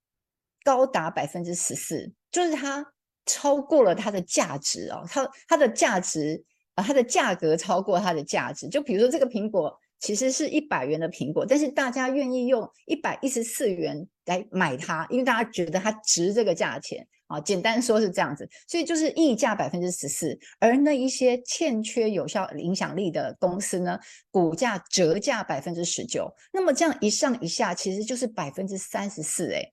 [0.63, 2.94] 高达百分之十四，就是它。
[3.25, 6.43] 超过了它的价值哦，它它的价值
[6.75, 8.67] 啊，它的价格超过它的价值。
[8.67, 17.39] 就比如说这个苹果其实是一百元的苹果，但是大家愿意用一百一十四元来买它，因为大家觉得它值这个价钱啊。
[17.39, 23.97] 简单说是这样子，所以就是溢价百分之十四，而那一些欠缺有效影响力的公司呢，
[24.29, 26.31] 股价折价百分之十九。
[26.53, 29.71] 那么这样一上一下，其实就是百分之三十四诶。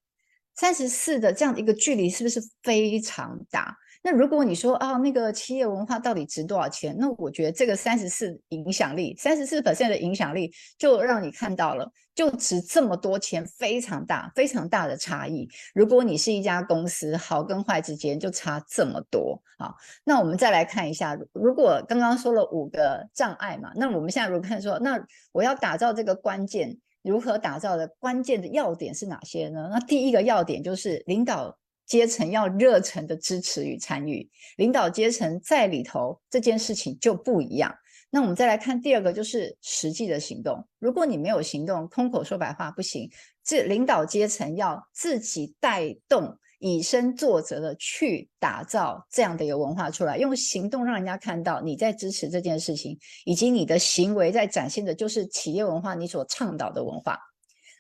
[0.55, 3.77] 三十四的这样的一个距离是不是非常大？
[4.05, 6.97] 那如果你说啊，那个企业文化到底值多少钱？
[6.99, 15.49] 那我觉得这个三十四影响力，三十四百分的影响力，就让你看到了，就值这么多钱，非常大，非常大的差异。
[15.73, 19.73] 如果你是一家公司，好跟坏之间就差这么多啊。
[20.03, 25.01] 那我们再来看一下，如果刚刚说了五个障碍嘛，那我们现在如果看说，那
[25.31, 26.77] 我要打造这个关键。
[27.03, 29.69] 如何打造的关键的要点是哪些呢？
[29.73, 37.75] 那第一个要点就是领导阶层要热忱的支持与参与，领导阶层在里头这件事情就不一样。
[38.11, 40.63] 那我们再来看第二个，就是实际的行动。
[40.79, 43.11] 如果你没有行动，空口说白话不行。
[43.43, 46.39] 这领导阶层要自己带动。
[46.65, 57.19] 以身作则的去打造这样的一个文化出来，用行动让人家看到你在支持这件事情，以及你的行为在展现的就是企业文化，你所倡导的文化。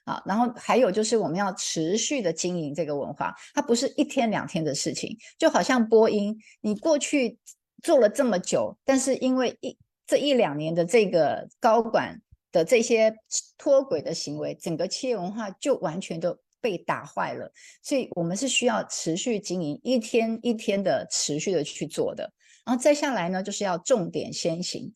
[0.04, 5.16] 啊，然后还有就是我们要持续的经营这个文化，它不是一天两天的事情。
[5.38, 7.38] 就好像波音，你过去
[7.84, 9.78] 做了这么久，但是因为一
[10.08, 12.20] 这一两年的这个高管
[12.50, 13.14] 的这些
[13.56, 16.36] 脱轨的行为，整个企业文化就完全都。
[16.62, 17.52] 被打坏了，
[17.82, 22.32] 所以我们是需要持续经营，一天一天的持续的去做的。
[22.64, 24.90] 然后再下来呢，就是要重点先行。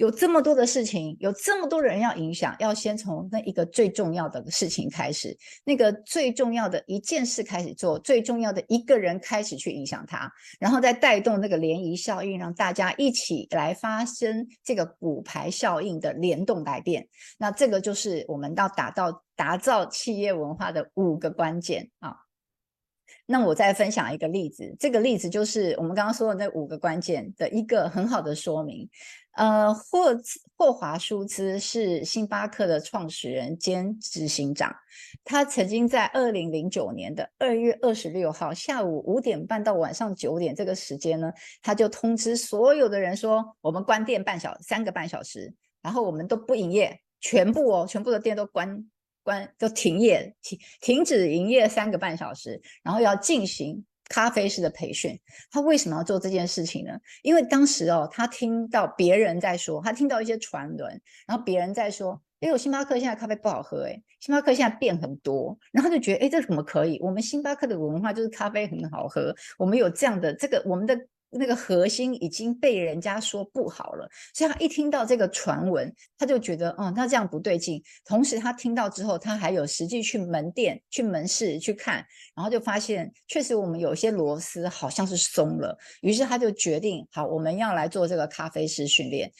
[0.00, 10.26] 有这么多的事情，有这么多人要影响，要先从那一个最重要的事情开始，那个最重要的一件事开始做，最重要的一个人开始去影响他，
[10.58, 17.06] 然后再带动那个涟漪效应，让大家一起来发生这个骨牌效应的联动改变。
[17.36, 22.16] 那这个就是我们要打造打造企业文化的五个关键啊。
[23.32, 28.90] 那我再分享一个例子，这个例子就是我们刚刚说的那五个关键的一个很好的说明。
[29.36, 30.20] 呃，霍
[30.56, 34.74] 霍华舒兹是星巴克的创始人兼执行长。
[35.22, 48.84] 他曾经在二零零九年的二月二十六号下午五点半到晚上九点这个时间呢，他就通知所有的人说：“我们关店半小三个半小时，然后我们都不营业，全部哦，全部的店都关
[49.22, 55.16] 关就停业，停停止营业三个半小时，然后要进行。”咖啡师的培训，
[55.52, 56.98] 他为什么要做这件事情呢？
[57.22, 66.98] 因为当时哦，他听到别人在说，他听到一些传闻，然后别人在说，哎呦，星巴克现在咖啡不好喝，哎，星巴克现在变很多，然后就觉得，哎，这怎么可以？
[67.00, 70.98] 我们星巴克的文化就是咖啡很好喝，我们有这样的这个，我们的
[71.30, 77.82] 那个核心已经被人家说不好了，所以他一听到这个传闻，他就觉得哦，那这样不对劲。
[78.04, 82.04] 同时他听到之后，他还有实际去门店、去门市去看，
[82.34, 89.32] 然后就发现确实我们有些螺丝好像是松了，于是他就决定好，我们要来做这个咖啡师训练。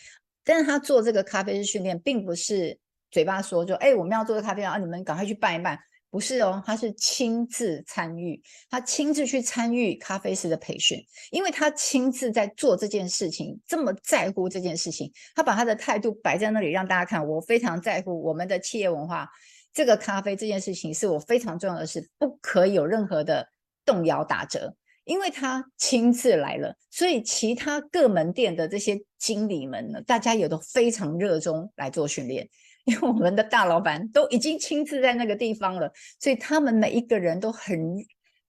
[0.44, 2.78] 但是他做这个咖啡师训练，并不是
[3.10, 5.78] 嘴巴说就哎，我们要做咖啡啊，你们赶快去办一办。
[6.10, 10.98] 不是哦，他是亲自参与，他亲自去参与咖啡师的培训，
[11.30, 19.28] 因为他亲自在做这件事情，这么在乎这件事情，他把他的态度摆在那里让大家看，我非常在乎我们的企业文化，
[19.72, 23.48] 这个咖啡这件事情是我非常重要的事，不可以有任何的
[23.84, 32.48] 动摇打折，因为他亲自来了，所以其他各门店的这些经理们呢，大家也都非常热衷来做训练。
[32.84, 37.78] 因为我们的大老板都已经亲自在那个地方了，所以他们每一个人都很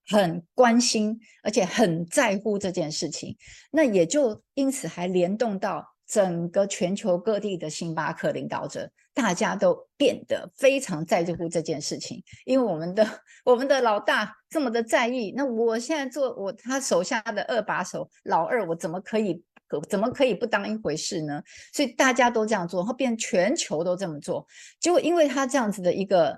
[0.07, 3.35] 很关心，而且很在乎这件事情。
[3.71, 12.23] 那也就因此还联动到整个全球各地的星巴克领导者，大家都变得非常在乎这件事情。
[12.45, 13.05] 因为我们的
[13.45, 19.43] 我们的老大这么的在意，那我现在做我他手下的二把手老二，我怎么可以？
[19.81, 21.41] 怎么可以不当一回事呢？
[21.71, 24.45] 所以大家都这样做，然后变全球都这么做。
[24.79, 26.35] 结果因为他这样子的一个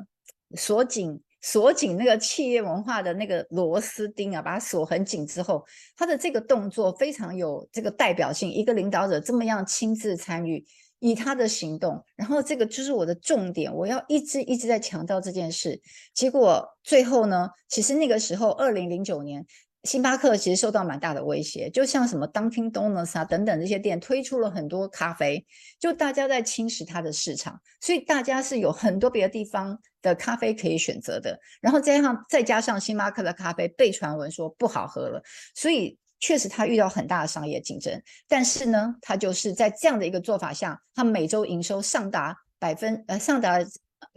[0.55, 5.65] 锁紧锁紧那个企业文化的那个螺丝钉啊，把它锁很紧之后，
[5.97, 8.51] 他的这个动作非常有这个代表性。
[8.51, 10.63] 一个领导者这么样亲自参与，
[10.99, 15.81] 以他的行动，然后这个就是我的重点，我要一直一直在强调这件事。
[16.13, 19.45] 结果最后呢，其实那个时候二零零九年。
[19.83, 25.45] 星巴克其实受到蛮大的威胁，就像什么 Dunkin' Donuts 啊等等这些店推出了很多咖啡，
[25.77, 31.37] 就大家在侵蚀它的市场，所以大家是有很多别的地方的咖啡可以选择的。
[31.59, 35.21] 然后再加上再加上星巴克的咖啡被传闻说不好喝了，
[35.53, 38.01] 所以确实它遇到很大的商业竞争。
[38.27, 43.59] 但是呢，它就是在这样的一个做法下，它每周营收上达百分呃上达。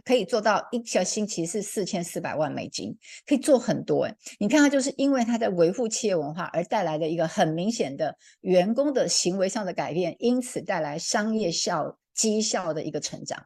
[0.05, 4.15] 可以做到一个星期是四千四百万美金，可以做很多诶。
[4.39, 13.43] 你看，他就是因为他在维护企业文化而带来的一个很明显的员工的行为上的改变，因此带来商业效绩效的一个成长。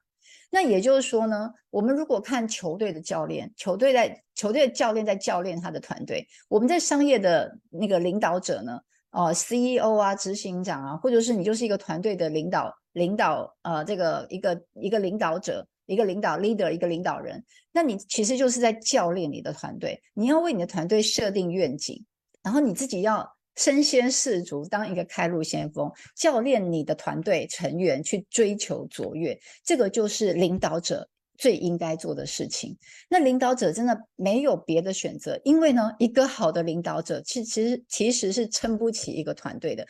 [0.49, 8.79] 那也就是说呢，我们如果看球队的教练，球队在球队的教练在教练他的团队，我们在商业的那个领导者呢，
[9.11, 15.65] 哦、，CEO 啊，执行长啊，或者是你就是一个团队的领导领导呃，这个一个一个领导者。
[15.91, 20.01] 一个领导 leader，一个领导人，那你其实就是在教练你的团队。
[20.13, 22.05] 你要为你的团队设定愿景，
[22.41, 29.37] 然后你自己要身先士卒，当一个开路先锋，教练你的团队成员去追求卓越。
[29.65, 32.77] 这个就是领导者最应该做的事情。
[33.09, 39.85] 那领导者真的没有别的选择，因为呢，一个好的领导者其实其实是撑不起一个团队的，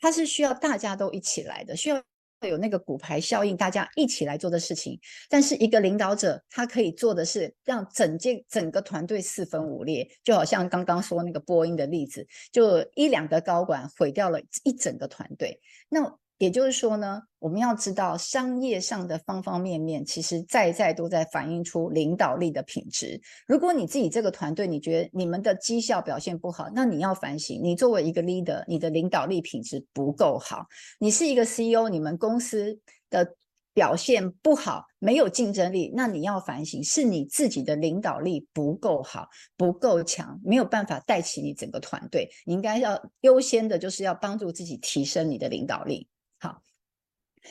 [0.00, 2.02] 他是需要大家都一起来的，需要。
[2.40, 4.98] 会有那个骨牌效应，大家一起来做的事情。
[5.28, 15.60] 但是一个领导者，他可以做的是让整件整个团队四分五裂，就好像刚刚说那个波音的例子，就一两个高管毁掉了一整个团队。
[15.88, 23.20] 那也就是说呢，我们要知道商业上的方方面面，其实在在都在反映出领导力的品质。
[23.46, 30.64] 如果你自己这个团队，你觉得你们的绩效表现不好，那你要反省，你作为一个 leader，你的领导力品质不够好。
[31.00, 32.78] 你是一个 CEO，你们公司
[33.10, 33.34] 的
[33.74, 39.26] 表现不好，没有竞争力，那你要反省，是你自己的领导力不够好，
[39.56, 42.28] 不够强，没有办法带起你整个团队。
[42.46, 46.06] 你应该要优先的就是要帮助自己提升你的领导力。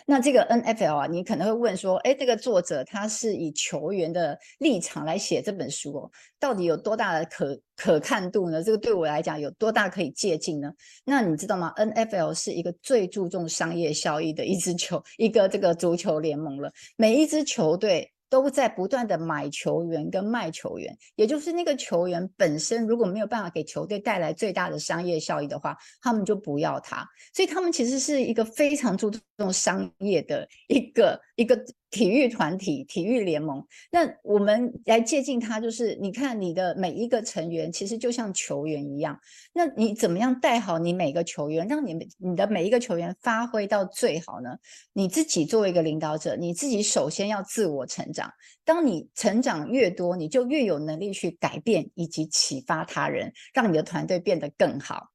[0.06, 8.64] 那这个 NFL 啊，你可能会问说，哎，这个作者他是以球员的立场来写这本书哦，到底有多大的可可看度呢？
[8.64, 10.72] 这个对我来讲有多大可以借鉴呢？
[11.06, 18.12] 那你知道吗？NFL 是一个最注重商业效益的一支球，一个这个足球联盟了，每一支球队。
[18.30, 27.08] 都在不断的买球员跟卖球员，也就是那个球员本身如果没有办法给球队带来最大的商业效益的话，他们就不要他。
[27.34, 31.58] 所以他们其实是一个非常注重商业的一个一个。
[31.90, 39.18] 体育团体、体育联盟，那我们来接近它，就是你看你的每一个成员，其实就像球员一样。
[39.54, 44.50] 那你怎么样带好你每个球员，让你你的每一个球员发挥到最好呢？
[44.92, 48.30] 你自己作为一个领导者，你自己首先要自我成长。
[48.66, 55.08] 当你成长越多，你就越有能力去改变以及启发他人，让你的团队变得更好。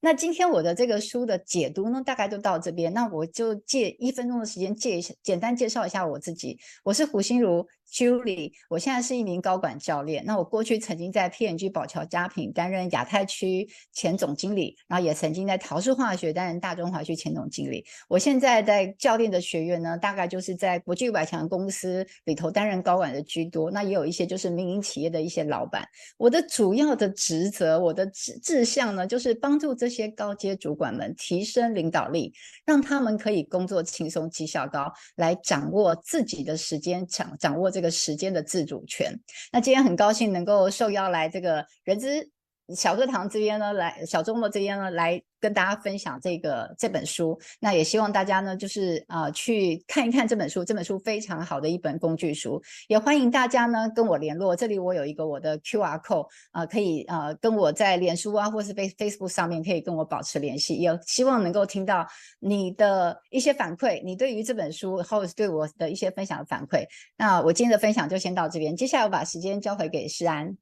[0.00, 2.92] 那今天我的这个书的解读呢，大概就到这边。
[2.92, 6.58] 那我就借一分钟的时间，介一下，简单介绍一下我自己。
[6.84, 10.22] 我是胡心如，Julie，我现在是一名高管教练。
[10.24, 17.84] 那我过去曾经在 P&G 宝桥家品担任亚太区前总经理，然后也曾经在陶氏化学担任大中华区前总经理。
[18.08, 23.70] 我现在在教练的学院呢，大概就是在国际五百强公司里头担任高管的居多。
[23.70, 25.86] 那也有一些就是民营企业的一些老板。
[26.18, 32.32] 我的主要的职责，我的志志向呢，就是帮助这些高阶主管们提升领导力，
[32.66, 39.16] 让他们可以工作轻松、绩效高，来掌握自己的时间，掌掌握这这个时间的自主权。
[39.52, 42.28] 那今天很高兴能够受邀来这个人资
[42.74, 47.38] 小课堂这边呢，来小周末这边呢，来跟大家分享这个这本书。
[47.60, 50.62] 那也希望大家呢，就是啊、去看一看这本书。
[50.62, 54.54] 这本书非常好的一本工具书，也欢迎大家呢跟我联络。
[54.54, 60.74] 这里我有一个我的 QR code 啊、可以啊、跟我在脸书啊，或是 Face Facebook 上面可以跟我保持联系。
[60.74, 62.06] 也希望能够听到
[62.38, 66.84] 你的一些反馈，你对于这本书或者是对我的一些分享的反馈。
[67.16, 70.54] 那我今天的分享就先到这边，接下来我把时间交回给诗安。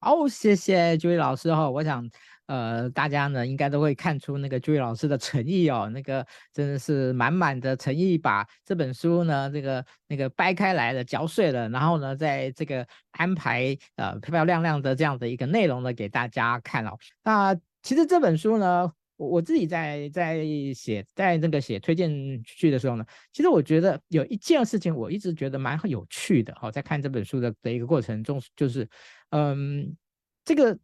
[0.00, 1.68] 哦，谢谢朱毅老师哈。
[1.68, 2.08] 我想，
[2.46, 16.96] 呃，大家呢应该都会看出那个朱毅老师的诚意哦，那个真的是满满的诚意，把这本书呢，这个那个掰开来了，嚼碎了，然后呢，在这个安排呃漂漂亮亮的这样的一个内容呢给大家看哦。
[17.24, 20.42] 那其实这本书呢，我我自己在在
[20.74, 22.10] 写在那个写推荐
[22.46, 23.04] 序的时候呢，
[23.34, 28.88] 其实我觉得有一件事情我一直觉得蛮有趣的哈，在看这本书的的一个过程中，就是。
[29.30, 29.94] 嗯，
[30.42, 30.78] 这个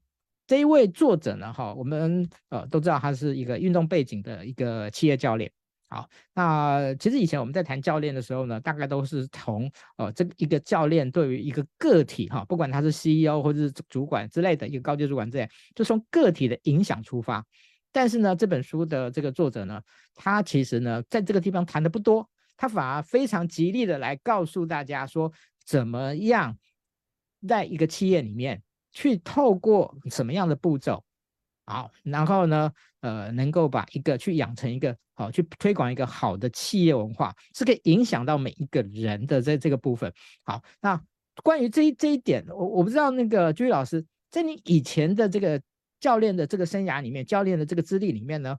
[0.46, 5.50] 这一位作者呢，哈，我们呃都知道他是一个运动背景的一个企业教练。
[5.88, 17.42] 好，那其实以前我们在谈教练的时候呢，大概都是从呃这一个教练对于一个个体哈，不管他是 CEO 或者是主管之类的一个高级主管之类，就从个体的影响出发。
[17.94, 19.80] 但是呢，这本书的这个作者呢，
[20.14, 22.28] 他其实呢在这个地方谈的不多，
[22.58, 25.32] 他反而非常极力的来告诉大家说
[25.64, 26.58] 怎么样。
[27.46, 31.04] 在一个企业里面，去透过什么样的步骤，
[31.66, 32.72] 好，然后呢，
[33.02, 40.10] 呃，能够把一个去养成一个好，去推广一个好的企业文化，是可以影响到每一个人的在这个部分。
[40.42, 40.98] 好，那
[41.42, 45.60] 关于这一这一点，我我不知道那个 Julie 老师，在你以前的这个
[46.04, 48.54] 教练的这个生涯里面，教练的这个资历里面呢，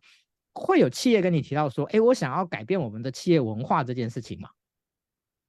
[0.55, 4.49] 会有企业跟你提到说，哎，我想要改变我们的企业文化这件事情吗？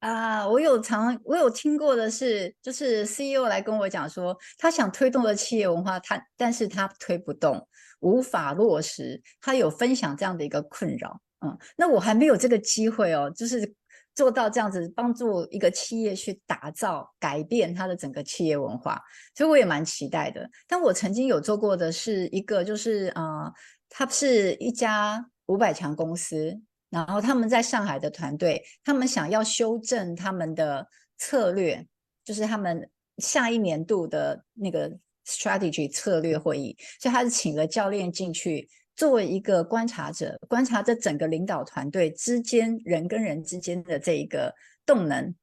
[0.00, 7.66] 啊，我有常我有听过的是，就是 CEO 来跟我讲说，他想推动的企业文化，他但是他推不动，
[8.00, 9.22] 无法落实。
[9.40, 13.74] 他有分享这样的一个困扰，嗯，那我还没有这个机会哦，就是
[14.16, 19.00] 做到这样子，帮助一个企业去打造、改变它的整个企业文化，
[19.36, 20.50] 所以我也蛮期待的。
[20.66, 23.52] 但我曾经有做过的是一个，就是啊，
[23.88, 26.60] 它是一家五百强公司。
[26.88, 30.86] 然后他们在上海的团队，他们想要修正他们的
[31.18, 31.84] 策略，
[32.24, 32.88] 就是他们
[33.18, 34.90] 下一年度的那个
[35.26, 44.52] strategy 策略会议，所以他是请了教练进去作为一个观察者，观察这整个领导团队之间人跟人之间的这一个
[44.84, 45.34] 动能，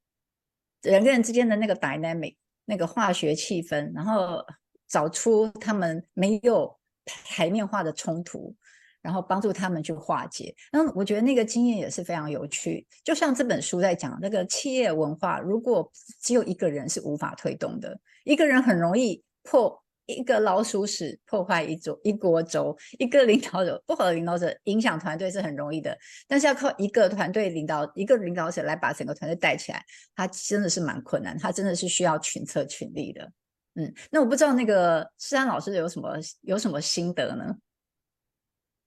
[0.82, 4.44] 人跟人之间的那个 dynamic 那个化学气氛，然后
[4.88, 6.76] 找出他们没有
[7.06, 8.54] 台面化的冲突。
[9.00, 12.86] 然后帮助他们去化解，那我觉得那个经验也是非常有趣。
[13.04, 15.92] 就像这本书在讲那个企业文化，如果
[16.22, 22.76] 只有一个人是无法推动的，一个人很容易破一个老鼠屎，破坏一桌一锅粥。
[22.98, 25.96] 一个领导者不好的领导者影响团队是很容易的，
[26.26, 29.84] 但是要靠一个团队领导一个领导者来把整个团队带起来，
[30.14, 33.30] 他真的是蛮困难，他真的是需要群策群力的。
[33.76, 37.56] 嗯，那我不知道那个施安老师有什么有什么心得呢？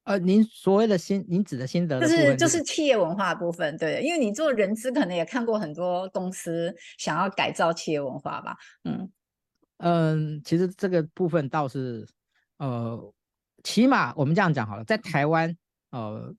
[0.05, 8.55] 呃，您所谓的心，您指的心得的就是就是企业文化部分，对，因为你做人资，可能也看过很多公司想要改造企业文化吧，
[8.85, 9.11] 嗯
[9.77, 12.07] 嗯，其实这个部分倒是，
[12.57, 13.13] 呃，
[13.63, 15.55] 起码我们这样讲好了，在台湾，
[15.91, 16.33] 呃，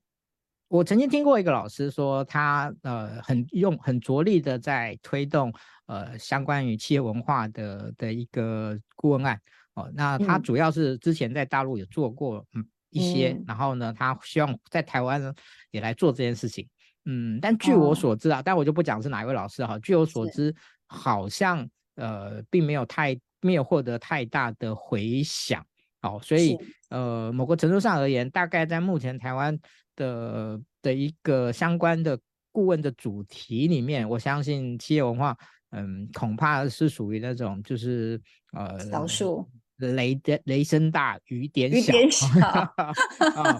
[0.67, 5.53] 我曾经听过一个老师说他，他呃很用很着力的在推动
[5.87, 9.39] 呃相关于企业文化的的一个顾问案，
[9.73, 12.65] 哦、呃，那他主要是之前在大陆有做过，嗯。
[12.91, 15.31] 一些，然后呢，他希望在台湾呢
[15.69, 16.67] 也来做这件事情，
[17.05, 20.51] 嗯，但据我所知啊，哦、但我就不讲是哪一位老师哈，据我所知，
[20.87, 25.65] 好像呃并没有太没有获得太大的回响，
[26.01, 26.57] 哦，所以
[26.89, 29.57] 呃某个程度上而言，大概在目前台湾
[29.95, 32.19] 的的一个相关的
[32.51, 35.37] 顾问的主题里面，我相信企业文化，
[35.71, 38.21] 嗯，恐怕是属于那种就是
[38.53, 39.47] 呃少数。
[39.81, 42.27] 雷的雷声大雨点小，雨点小。
[42.27, 43.57] 啊，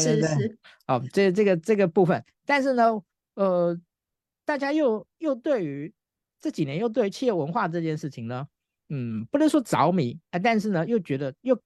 [0.00, 2.84] 是是，哦，这这个这个部分，但是呢，
[3.34, 3.76] 呃，
[4.44, 5.92] 大家又又对于
[6.40, 8.46] 这几年又对企业文化这件事情呢，
[8.88, 11.60] 嗯，不能说着迷啊，但是呢，又觉得又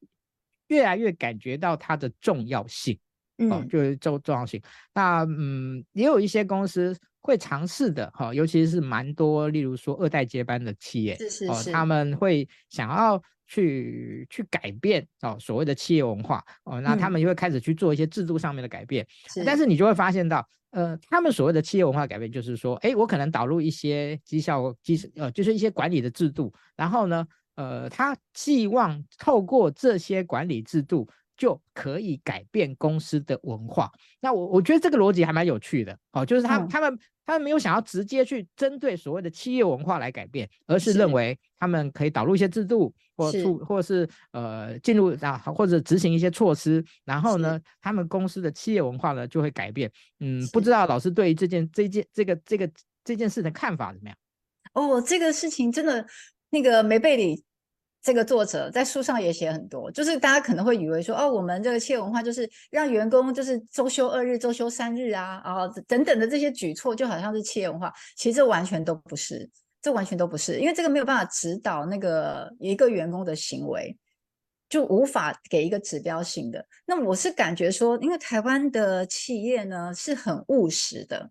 [0.68, 2.98] 越来越感觉到它的重要性，
[3.38, 4.60] 嗯、哦，就是重重要性。
[4.94, 19.04] 那嗯，也有一些公司会尝试的哈、哦，尤其是蛮多，例如说二代接班的企业，是是是，哦，他们会想要去去改变哦，所谓的企业文化哦，那他们就会开始去做一些制度上面的改变，
[19.36, 20.48] 嗯、但是你就会发现到。
[20.72, 27.26] 呃，他们所谓的企业文化改变，就是说，哎，我可能导入一些绩效绩，呃，就是一些管理的制度，然后呢，
[27.56, 31.08] 呃，他希望透过这些管理制度
[31.40, 33.90] 就可以改变公司的文化。
[34.20, 36.98] 那我我觉得这个逻辑还蛮有趣的，哦，就是他、嗯、他们。
[37.26, 49.88] 他们没有想要直接去针对所谓的企业文化来改变，而是认为他们可以导入一些制度，或促，或是呃进入啊，或者执行一些措施，然后呢，他们公司的企业文化呢就会改变。
[50.18, 52.68] 嗯，不知道老师对于这件这件这个这个
[53.04, 54.16] 这件事的看法怎么样？
[54.72, 56.04] 哦，这个事情真的
[56.50, 57.44] 那个梅贝里。
[58.02, 69.48] 这个作者在书上也写很多，就是大家可能会以为说，哦，我们这个企业文化就是让员工就是周休二日、周休三日啊，啊等等的这些举措，就好像是企业文化，其实这完全都不是，
[69.82, 73.94] 这完全都不是，因为这个没有办法指导那个一个员工的行为，
[74.70, 76.64] 就无法给一个指标性的。
[76.86, 81.30] 那我是感觉说，因为台湾的企业呢是很务实的。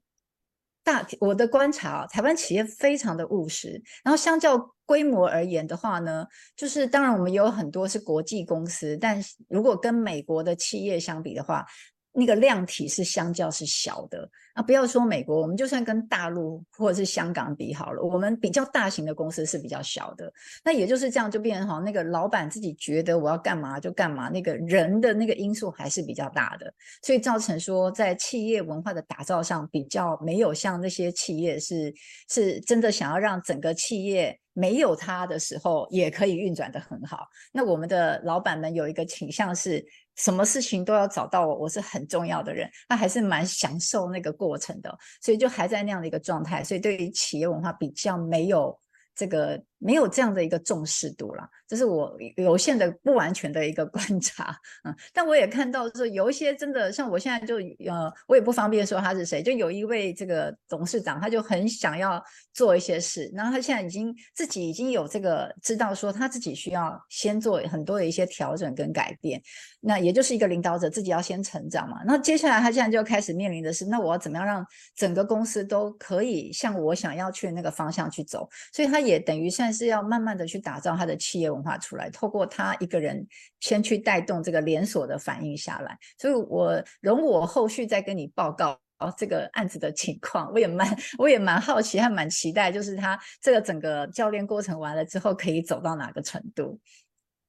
[0.83, 6.25] 大我的观察，台湾企业非常的务实，然后相较规模而言的话呢，
[6.55, 11.65] 就是当然我们也有很多是国际公司，但是如果跟美国的企业相比的话。
[12.11, 20.31] 那个量体是相较是小的啊，不要说美国，我们就算跟大陆或者是香港比好了，我们比较大型的公司是比较小的，
[20.63, 31.93] 那也就是这样就变成好，那个老板自己觉得我要干嘛就干嘛，那个人的那个因素还是比较大的，所以造成说在企业文化的打造上比较没有像那些企业是
[32.27, 37.27] 是真的想要让整个企业没有它的时候也可以运转得很好。
[37.53, 39.85] 那我们的老板们有一个倾向是。
[40.19, 48.79] 什么事情都要找到我，我是很重要的人，他还是蛮享受那个过程的，所以就还在那样的一个状态，所以对于企业文化比较没有
[49.15, 49.59] 这个。
[49.79, 57.55] 没有这样的一个重视度啦，这是我有限的不完全的一个 观察，嗯，但我也看到说有一些真的像我现在就
[57.89, 62.21] 呃，我也不方便说他是谁，就有一位这个董事长，他就很想要
[62.53, 69.41] 做一些事，然后他现在已经自己已经有这个知道说他自己需要先做很多的一些调整跟改变，
[69.79, 79.68] 那也就是一个领导者自己要先成长嘛，那接下来他现在就开始面临的是，那我要怎么样让整个公司都可以向我想要去的那个方向去走，所以他也等于现在。
[79.69, 83.23] 但是要慢慢的去打造他的企业文化出来，透过他一个人
[83.59, 85.95] 先去带动这个连锁的反应下来。
[86.17, 90.51] 所以我容我后续再跟你报告哦这个案子的情况。
[90.51, 96.79] 我也蛮我也蛮好奇，还蛮期待，就是他这个整个教练过程完了之后，可以走到哪个程度。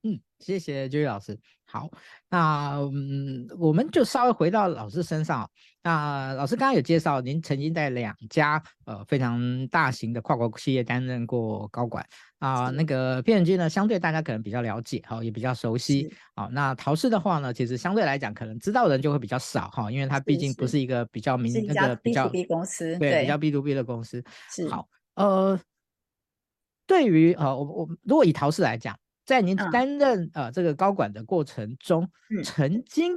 [0.03, 1.39] 嗯，谢谢君玉老师。
[1.71, 1.89] 好，
[2.29, 5.49] 那嗯，我们就稍微回到老师身上。
[5.85, 12.05] 那老师刚刚有介绍，您曾经在两家呃非常大型的跨国企业担任过高管
[12.41, 12.71] 啊、呃。
[12.73, 16.13] 那个 P&G 呢，相对大家可能比较了解，哈、哦，也比较熟悉。
[16.35, 24.23] 好、哦，那陶氏的话呢，其实相对来讲，可能知道的人就会比较少哈、哦，因为它毕竟不是一个比较明那个比较 B to B 公司，对，对比较 B to B 的公司。
[24.51, 25.57] 是好，呃，
[26.85, 28.99] 对于呃，我我如果以陶氏来讲。
[29.31, 33.17] 在您担任呃这个高管的过程中，嗯、曾经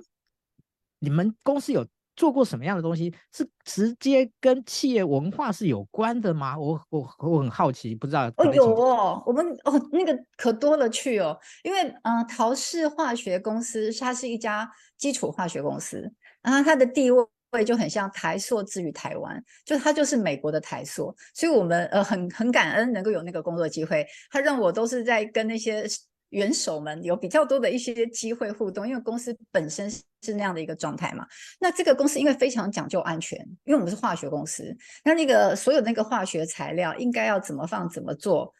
[0.99, 1.83] 你们公司有
[2.15, 3.11] 做过什么样的东西？
[3.31, 6.55] 是直接跟企业文化是有关的吗？
[6.55, 8.31] 我我我很好奇，不知道。
[8.37, 17.25] 哦，有哦，我们哦那个可多了去哦，因为呃陶氏化学公司它是一家基础化学公司，然后它的地位。
[17.53, 24.03] 会就很像台塑之于台湾，就他就是美国的台塑，所以我们呃很很感恩能够有那个工作机会。
[24.31, 25.85] 他让我都是在跟那些
[26.29, 31.27] 元首们有比较多的一些机会互动，因为公司本身是那样的一个状态嘛。
[31.59, 34.75] 那这个公司因为非常讲究安全，因为我们是化学公司，
[35.05, 38.51] 那那个所有那个化学材料应该要怎么放怎么做，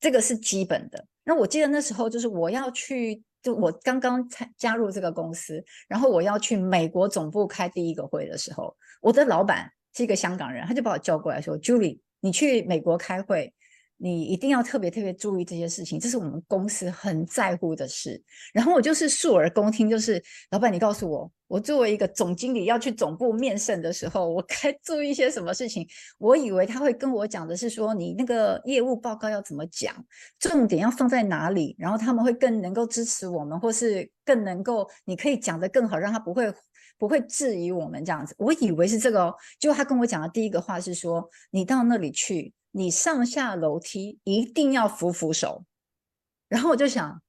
[0.00, 1.06] 这个是基本的。
[1.24, 3.22] 那我记得那时候就是我要去。
[3.42, 13.52] 就我刚刚才加入这个公司，然后我要去美国总部开第一个会的时候，我的老板是一个香港人，他就把我叫过来说：“Julie，你去美国开会。”
[14.00, 18.22] 你一定要特别特别注意这些事情，这是我们公司很在乎的事。
[18.54, 20.22] 然后我就是竖耳恭听，就是
[20.52, 25.88] 老板，你告诉我，我作为一个总经理要去总部面圣的时候，我该 注意一些什么事情？
[26.18, 29.94] 我以为他会跟我讲的是说，你那个业务报告要怎么讲，
[30.38, 36.52] 重点要放在哪里，然后他们会更能够支持我们，或是更能够你可以讲得更好，让他不会
[36.98, 38.34] 不会质疑我们这样子。
[38.38, 45.64] 我以为是这个哦，结果他跟我讲的第一个话是说，你到那里去，你上下楼梯一定要扶扶手。
[46.48, 47.20] 然后我就想。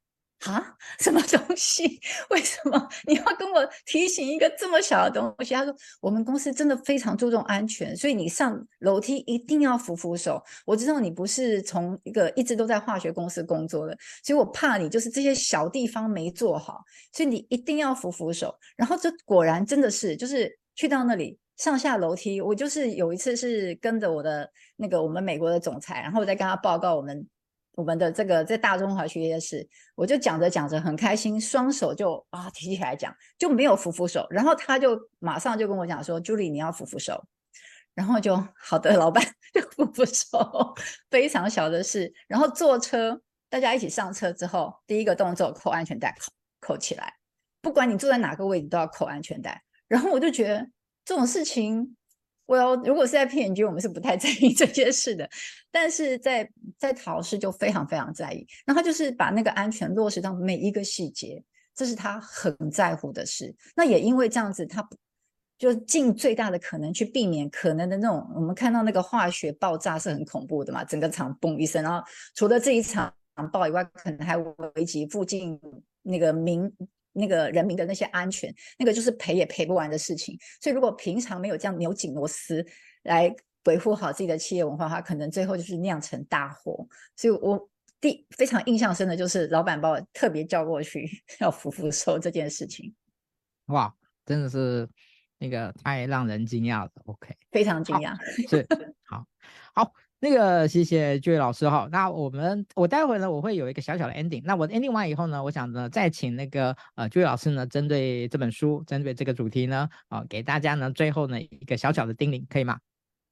[0.46, 2.00] 啊，什么东西？
[2.30, 5.54] 为什么你要跟我提醒一个这么小的东西？
[5.54, 10.42] 他说，我们公司真的非常注重安全，所以你上楼梯一定要扶扶手。
[10.66, 16.82] 我知道你不是从一个一直都在化学公司工作的，所以我怕你就是这些小地方没做好，
[17.12, 18.56] 所以你一定要扶扶手。
[18.78, 27.28] 然后这果然真的是，就是去到那里上下楼梯，我就是有一次是跟着我的那个我们美国的总裁，然后我再跟他报告我们。
[27.74, 29.66] 我们的这个在大中华区也是，
[29.96, 37.24] 我就讲着讲着很开心，双手就啊提起来讲，就没有扶扶手，然后他就马上就跟我讲说：“Julie，你要扶扶手。”
[37.96, 40.76] 然后就好的，老板就扶扶手，
[41.10, 42.14] 非常小的事。
[42.28, 47.14] 然后坐车，大家一起上车之后，第一个动作扣安全带，扣扣起来，
[47.62, 49.64] 不管你坐在哪个位置都要扣安全带。
[49.88, 50.68] 然后我就觉得
[51.06, 51.96] 这种事情。
[52.50, 55.30] Well，如果是在 P&G，我们是不太在意 这件事的，
[55.70, 58.44] 但是在在陶氏就非常非常在意。
[58.66, 61.44] 那他就是把那个安全落实到每一个细节，
[61.76, 63.56] 这是他很在乎的事。
[63.76, 64.84] 那也因为这样子，他
[65.60, 68.28] 就尽最大的可能去避免可能的那种。
[68.34, 73.14] 我们看到那个化学爆炸是很恐怖的嘛，整个厂嘣一声，然后除了这一场
[73.54, 75.60] 爆以外，可能还危及附近
[76.02, 76.68] 那个民。
[77.20, 80.36] 那个人民的那些安全，那个就是赔也赔不完的事情。
[80.60, 82.66] 所以，如果平常没有这样扭紧螺丝
[83.04, 83.32] 来
[83.66, 86.88] 维护好自己的企业文化，它可能最后就是酿成大祸。
[87.16, 87.70] 所以我
[88.02, 91.08] 第非常印象深的就是老板把我特别叫过去
[91.40, 92.96] 要扶扶手这件事情。
[93.66, 93.94] 哇，
[94.26, 94.90] 真的是
[95.38, 96.92] 那个太让人惊讶了。
[97.06, 98.18] OK，非常惊讶。
[98.50, 98.66] 是，
[99.04, 99.26] 好，
[99.76, 99.94] 好。
[100.22, 112.78] 那个谢谢 Joy 老师哈，那我们我待会呢我会有一个小小的 ending，那我 ending 完以后呢，我想呢再请那个呃 Joy 老师呢针对这本书，针对这个主题呢啊、呃、给大家呢最后呢一个小小的叮咛，可以吗？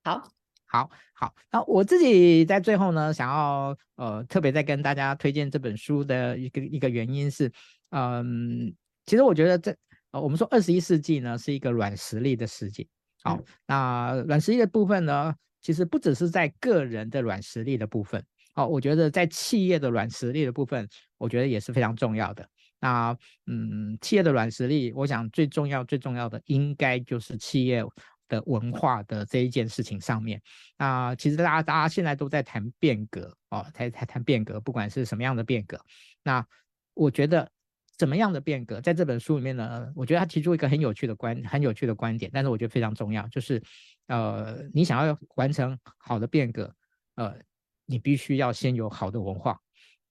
[0.05, 0.31] 好，
[0.65, 7.51] 好，好，那我自己在最后呢想要呃特别再跟大家推荐这本书的一个一个原因是，
[7.89, 8.73] 嗯，
[9.05, 9.75] 其实我觉得这
[10.11, 12.87] 呃我们说二十一世纪呢是一个软实力的世界，
[13.23, 15.35] 好，嗯、那软实力的部分呢。
[15.67, 18.23] 其实不只是在个人的软实力的部分，
[18.55, 20.87] 好，我觉得在企业的软实力的部分，
[21.17, 22.49] 我觉得也是非常重要的。
[22.79, 23.13] 那，
[23.47, 27.83] 嗯，企业的软实力，我想最重要、最重要的应该就是企业
[28.29, 30.41] 的文化的这一件事情上面。
[30.77, 35.77] 那其实大家大家现在都在谈变革哦，在谈谈变革，不管是什么样的变革。
[36.23, 36.47] 那
[36.93, 37.51] 我觉得。
[37.97, 39.91] 怎么样的变革，在这本书里面呢？
[39.95, 43.59] 我觉得他提出一个很有趣的观，很有趣的观点，但是我觉得非常重要，就是，
[44.07, 46.75] 呃，你想要完成好的变革，
[47.15, 47.37] 呃，
[47.85, 49.59] 你必须要先有好的文化，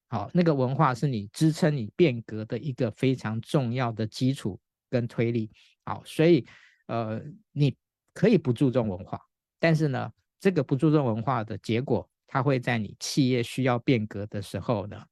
[0.07, 5.51] 好，那个文化是你支撑你变革的一个非常重要的基础跟推力，
[5.85, 6.45] 好，所以，
[6.87, 7.21] 呃，
[7.51, 7.75] 你
[8.13, 9.19] 可以不注重文化，
[9.59, 15.03] 但是呢，这个不注重文化的结果，它会在你企业需要变革的时候呢。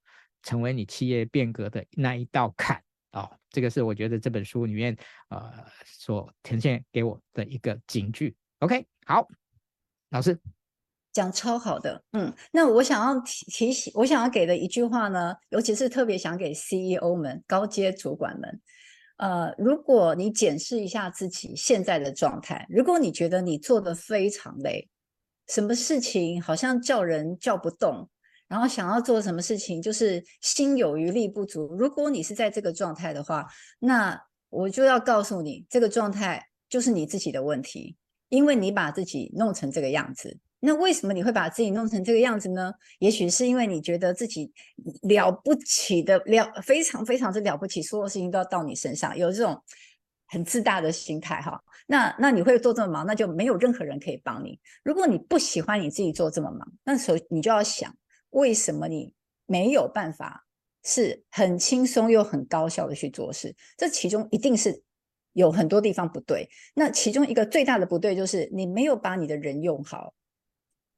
[0.48, 2.78] 成为你企业变革的那一道坎
[3.10, 4.96] 啊、哦，这个是我觉得这本书里面
[5.30, 5.52] 呃
[5.84, 8.36] 所呈现给我的一个警句。
[8.60, 9.28] OK，好，
[10.10, 10.39] 老师
[11.12, 18.62] 讲超好的，嗯，那我想要提提醒，我想要给的一句话呢，尤其是特别想给 CEO 们、高阶主管们，
[19.18, 24.89] 呃，如果你检视一下自己现在的状态，如果你觉得你做得非常累，
[25.47, 28.10] 什么事情好像叫人叫不动。
[28.47, 31.76] 然后想要做什么事情，就是心有余力不足。
[31.76, 33.47] 如果你是在这个状态的话，
[33.80, 37.97] 那我就要告诉你，这个状态就是你自己的问题，
[38.30, 40.38] 因为你把自己弄成这个样子。
[40.60, 42.74] 那为什么你会把自己弄成这个样子呢？
[43.00, 44.52] 也许是因为你觉得自己
[45.04, 49.62] 了不起的了，非常非常之了不起，所有事情都要到你身上，有这种
[50.28, 51.62] 很自大的心态哈。
[51.86, 54.60] 那那你会做这么忙，那就没有任何人可以帮你。
[54.84, 57.96] 如果你不喜欢你自己做这么忙，那时候你就要想。
[58.32, 59.14] 为什么你
[59.46, 60.46] 没有办法
[60.84, 63.56] 是很轻松又很高效的去做事？
[63.78, 64.82] 这其中一定是
[65.36, 66.50] 有很多地方不对。
[66.74, 70.14] 那其中一个最大的不对就是你没有把你的人用好，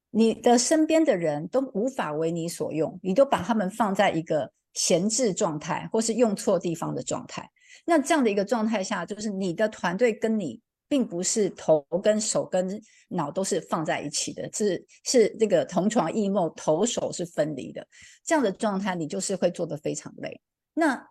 [0.10, 7.48] 你的身边的人都无法为你所用，你都把他们放在一个闲置状态，或是用错地方的状态。
[7.86, 10.62] 那这样的一个状态下，就是你的团队跟你。
[10.90, 17.86] 并不是头跟手跟脑都是放在一起的，是是这个同床异梦，头手是分离的。
[18.24, 20.40] 这样的状态，你就是会做得非常累。
[20.74, 21.06] 那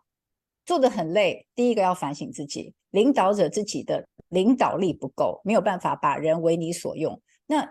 [0.66, 7.18] 做得很累，第一个要反省自己，领导者自己的领导力不够，没有办法把人为你所用。
[7.46, 7.66] 那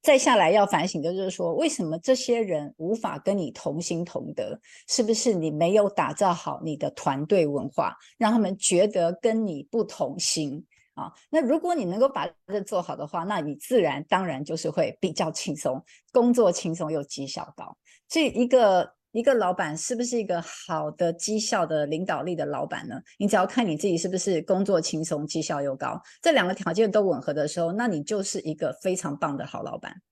[0.00, 4.56] 再下来要反省的就是说，为什么这些人无法跟你同心同德？
[4.86, 10.64] 是不是你没有打造好你的团队文化，让他们觉得跟你不同心？
[10.94, 11.12] 啊。
[11.28, 17.76] 那如果你能够把这做好的话，那你自然当然就是会比较轻松，工作轻松又绩效高。
[18.08, 23.00] 这一个一个老板是不是一个好的绩效的领导力的老板呢？
[23.16, 30.02] 你只要看你自己是不是工作轻松、绩效又高，这两个条件都吻合的时候，那你就是一个非常棒的好老板。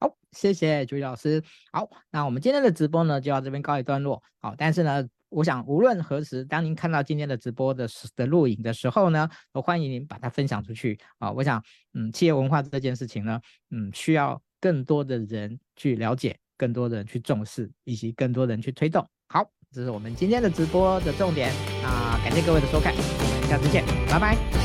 [0.00, 1.40] 好，谢谢 Julie 老师。
[1.70, 4.20] 好，那我们今天的直播呢，就到这边告一段落。
[4.40, 10.98] 好，但是呢，我想无论何时，当您看到今天的直播的的录影的时候呢，我欢迎您把它分享出去。
[11.18, 11.62] 啊，我想，
[11.94, 19.02] 嗯，企业文化这件事情呢，嗯，需要更多的人去了解，更多的人去重视，以及更多人去推动。
[19.28, 21.50] 好，这是我们今天的直播的重点。
[21.82, 24.57] 那，感谢各位的收看，我们下次见，拜拜。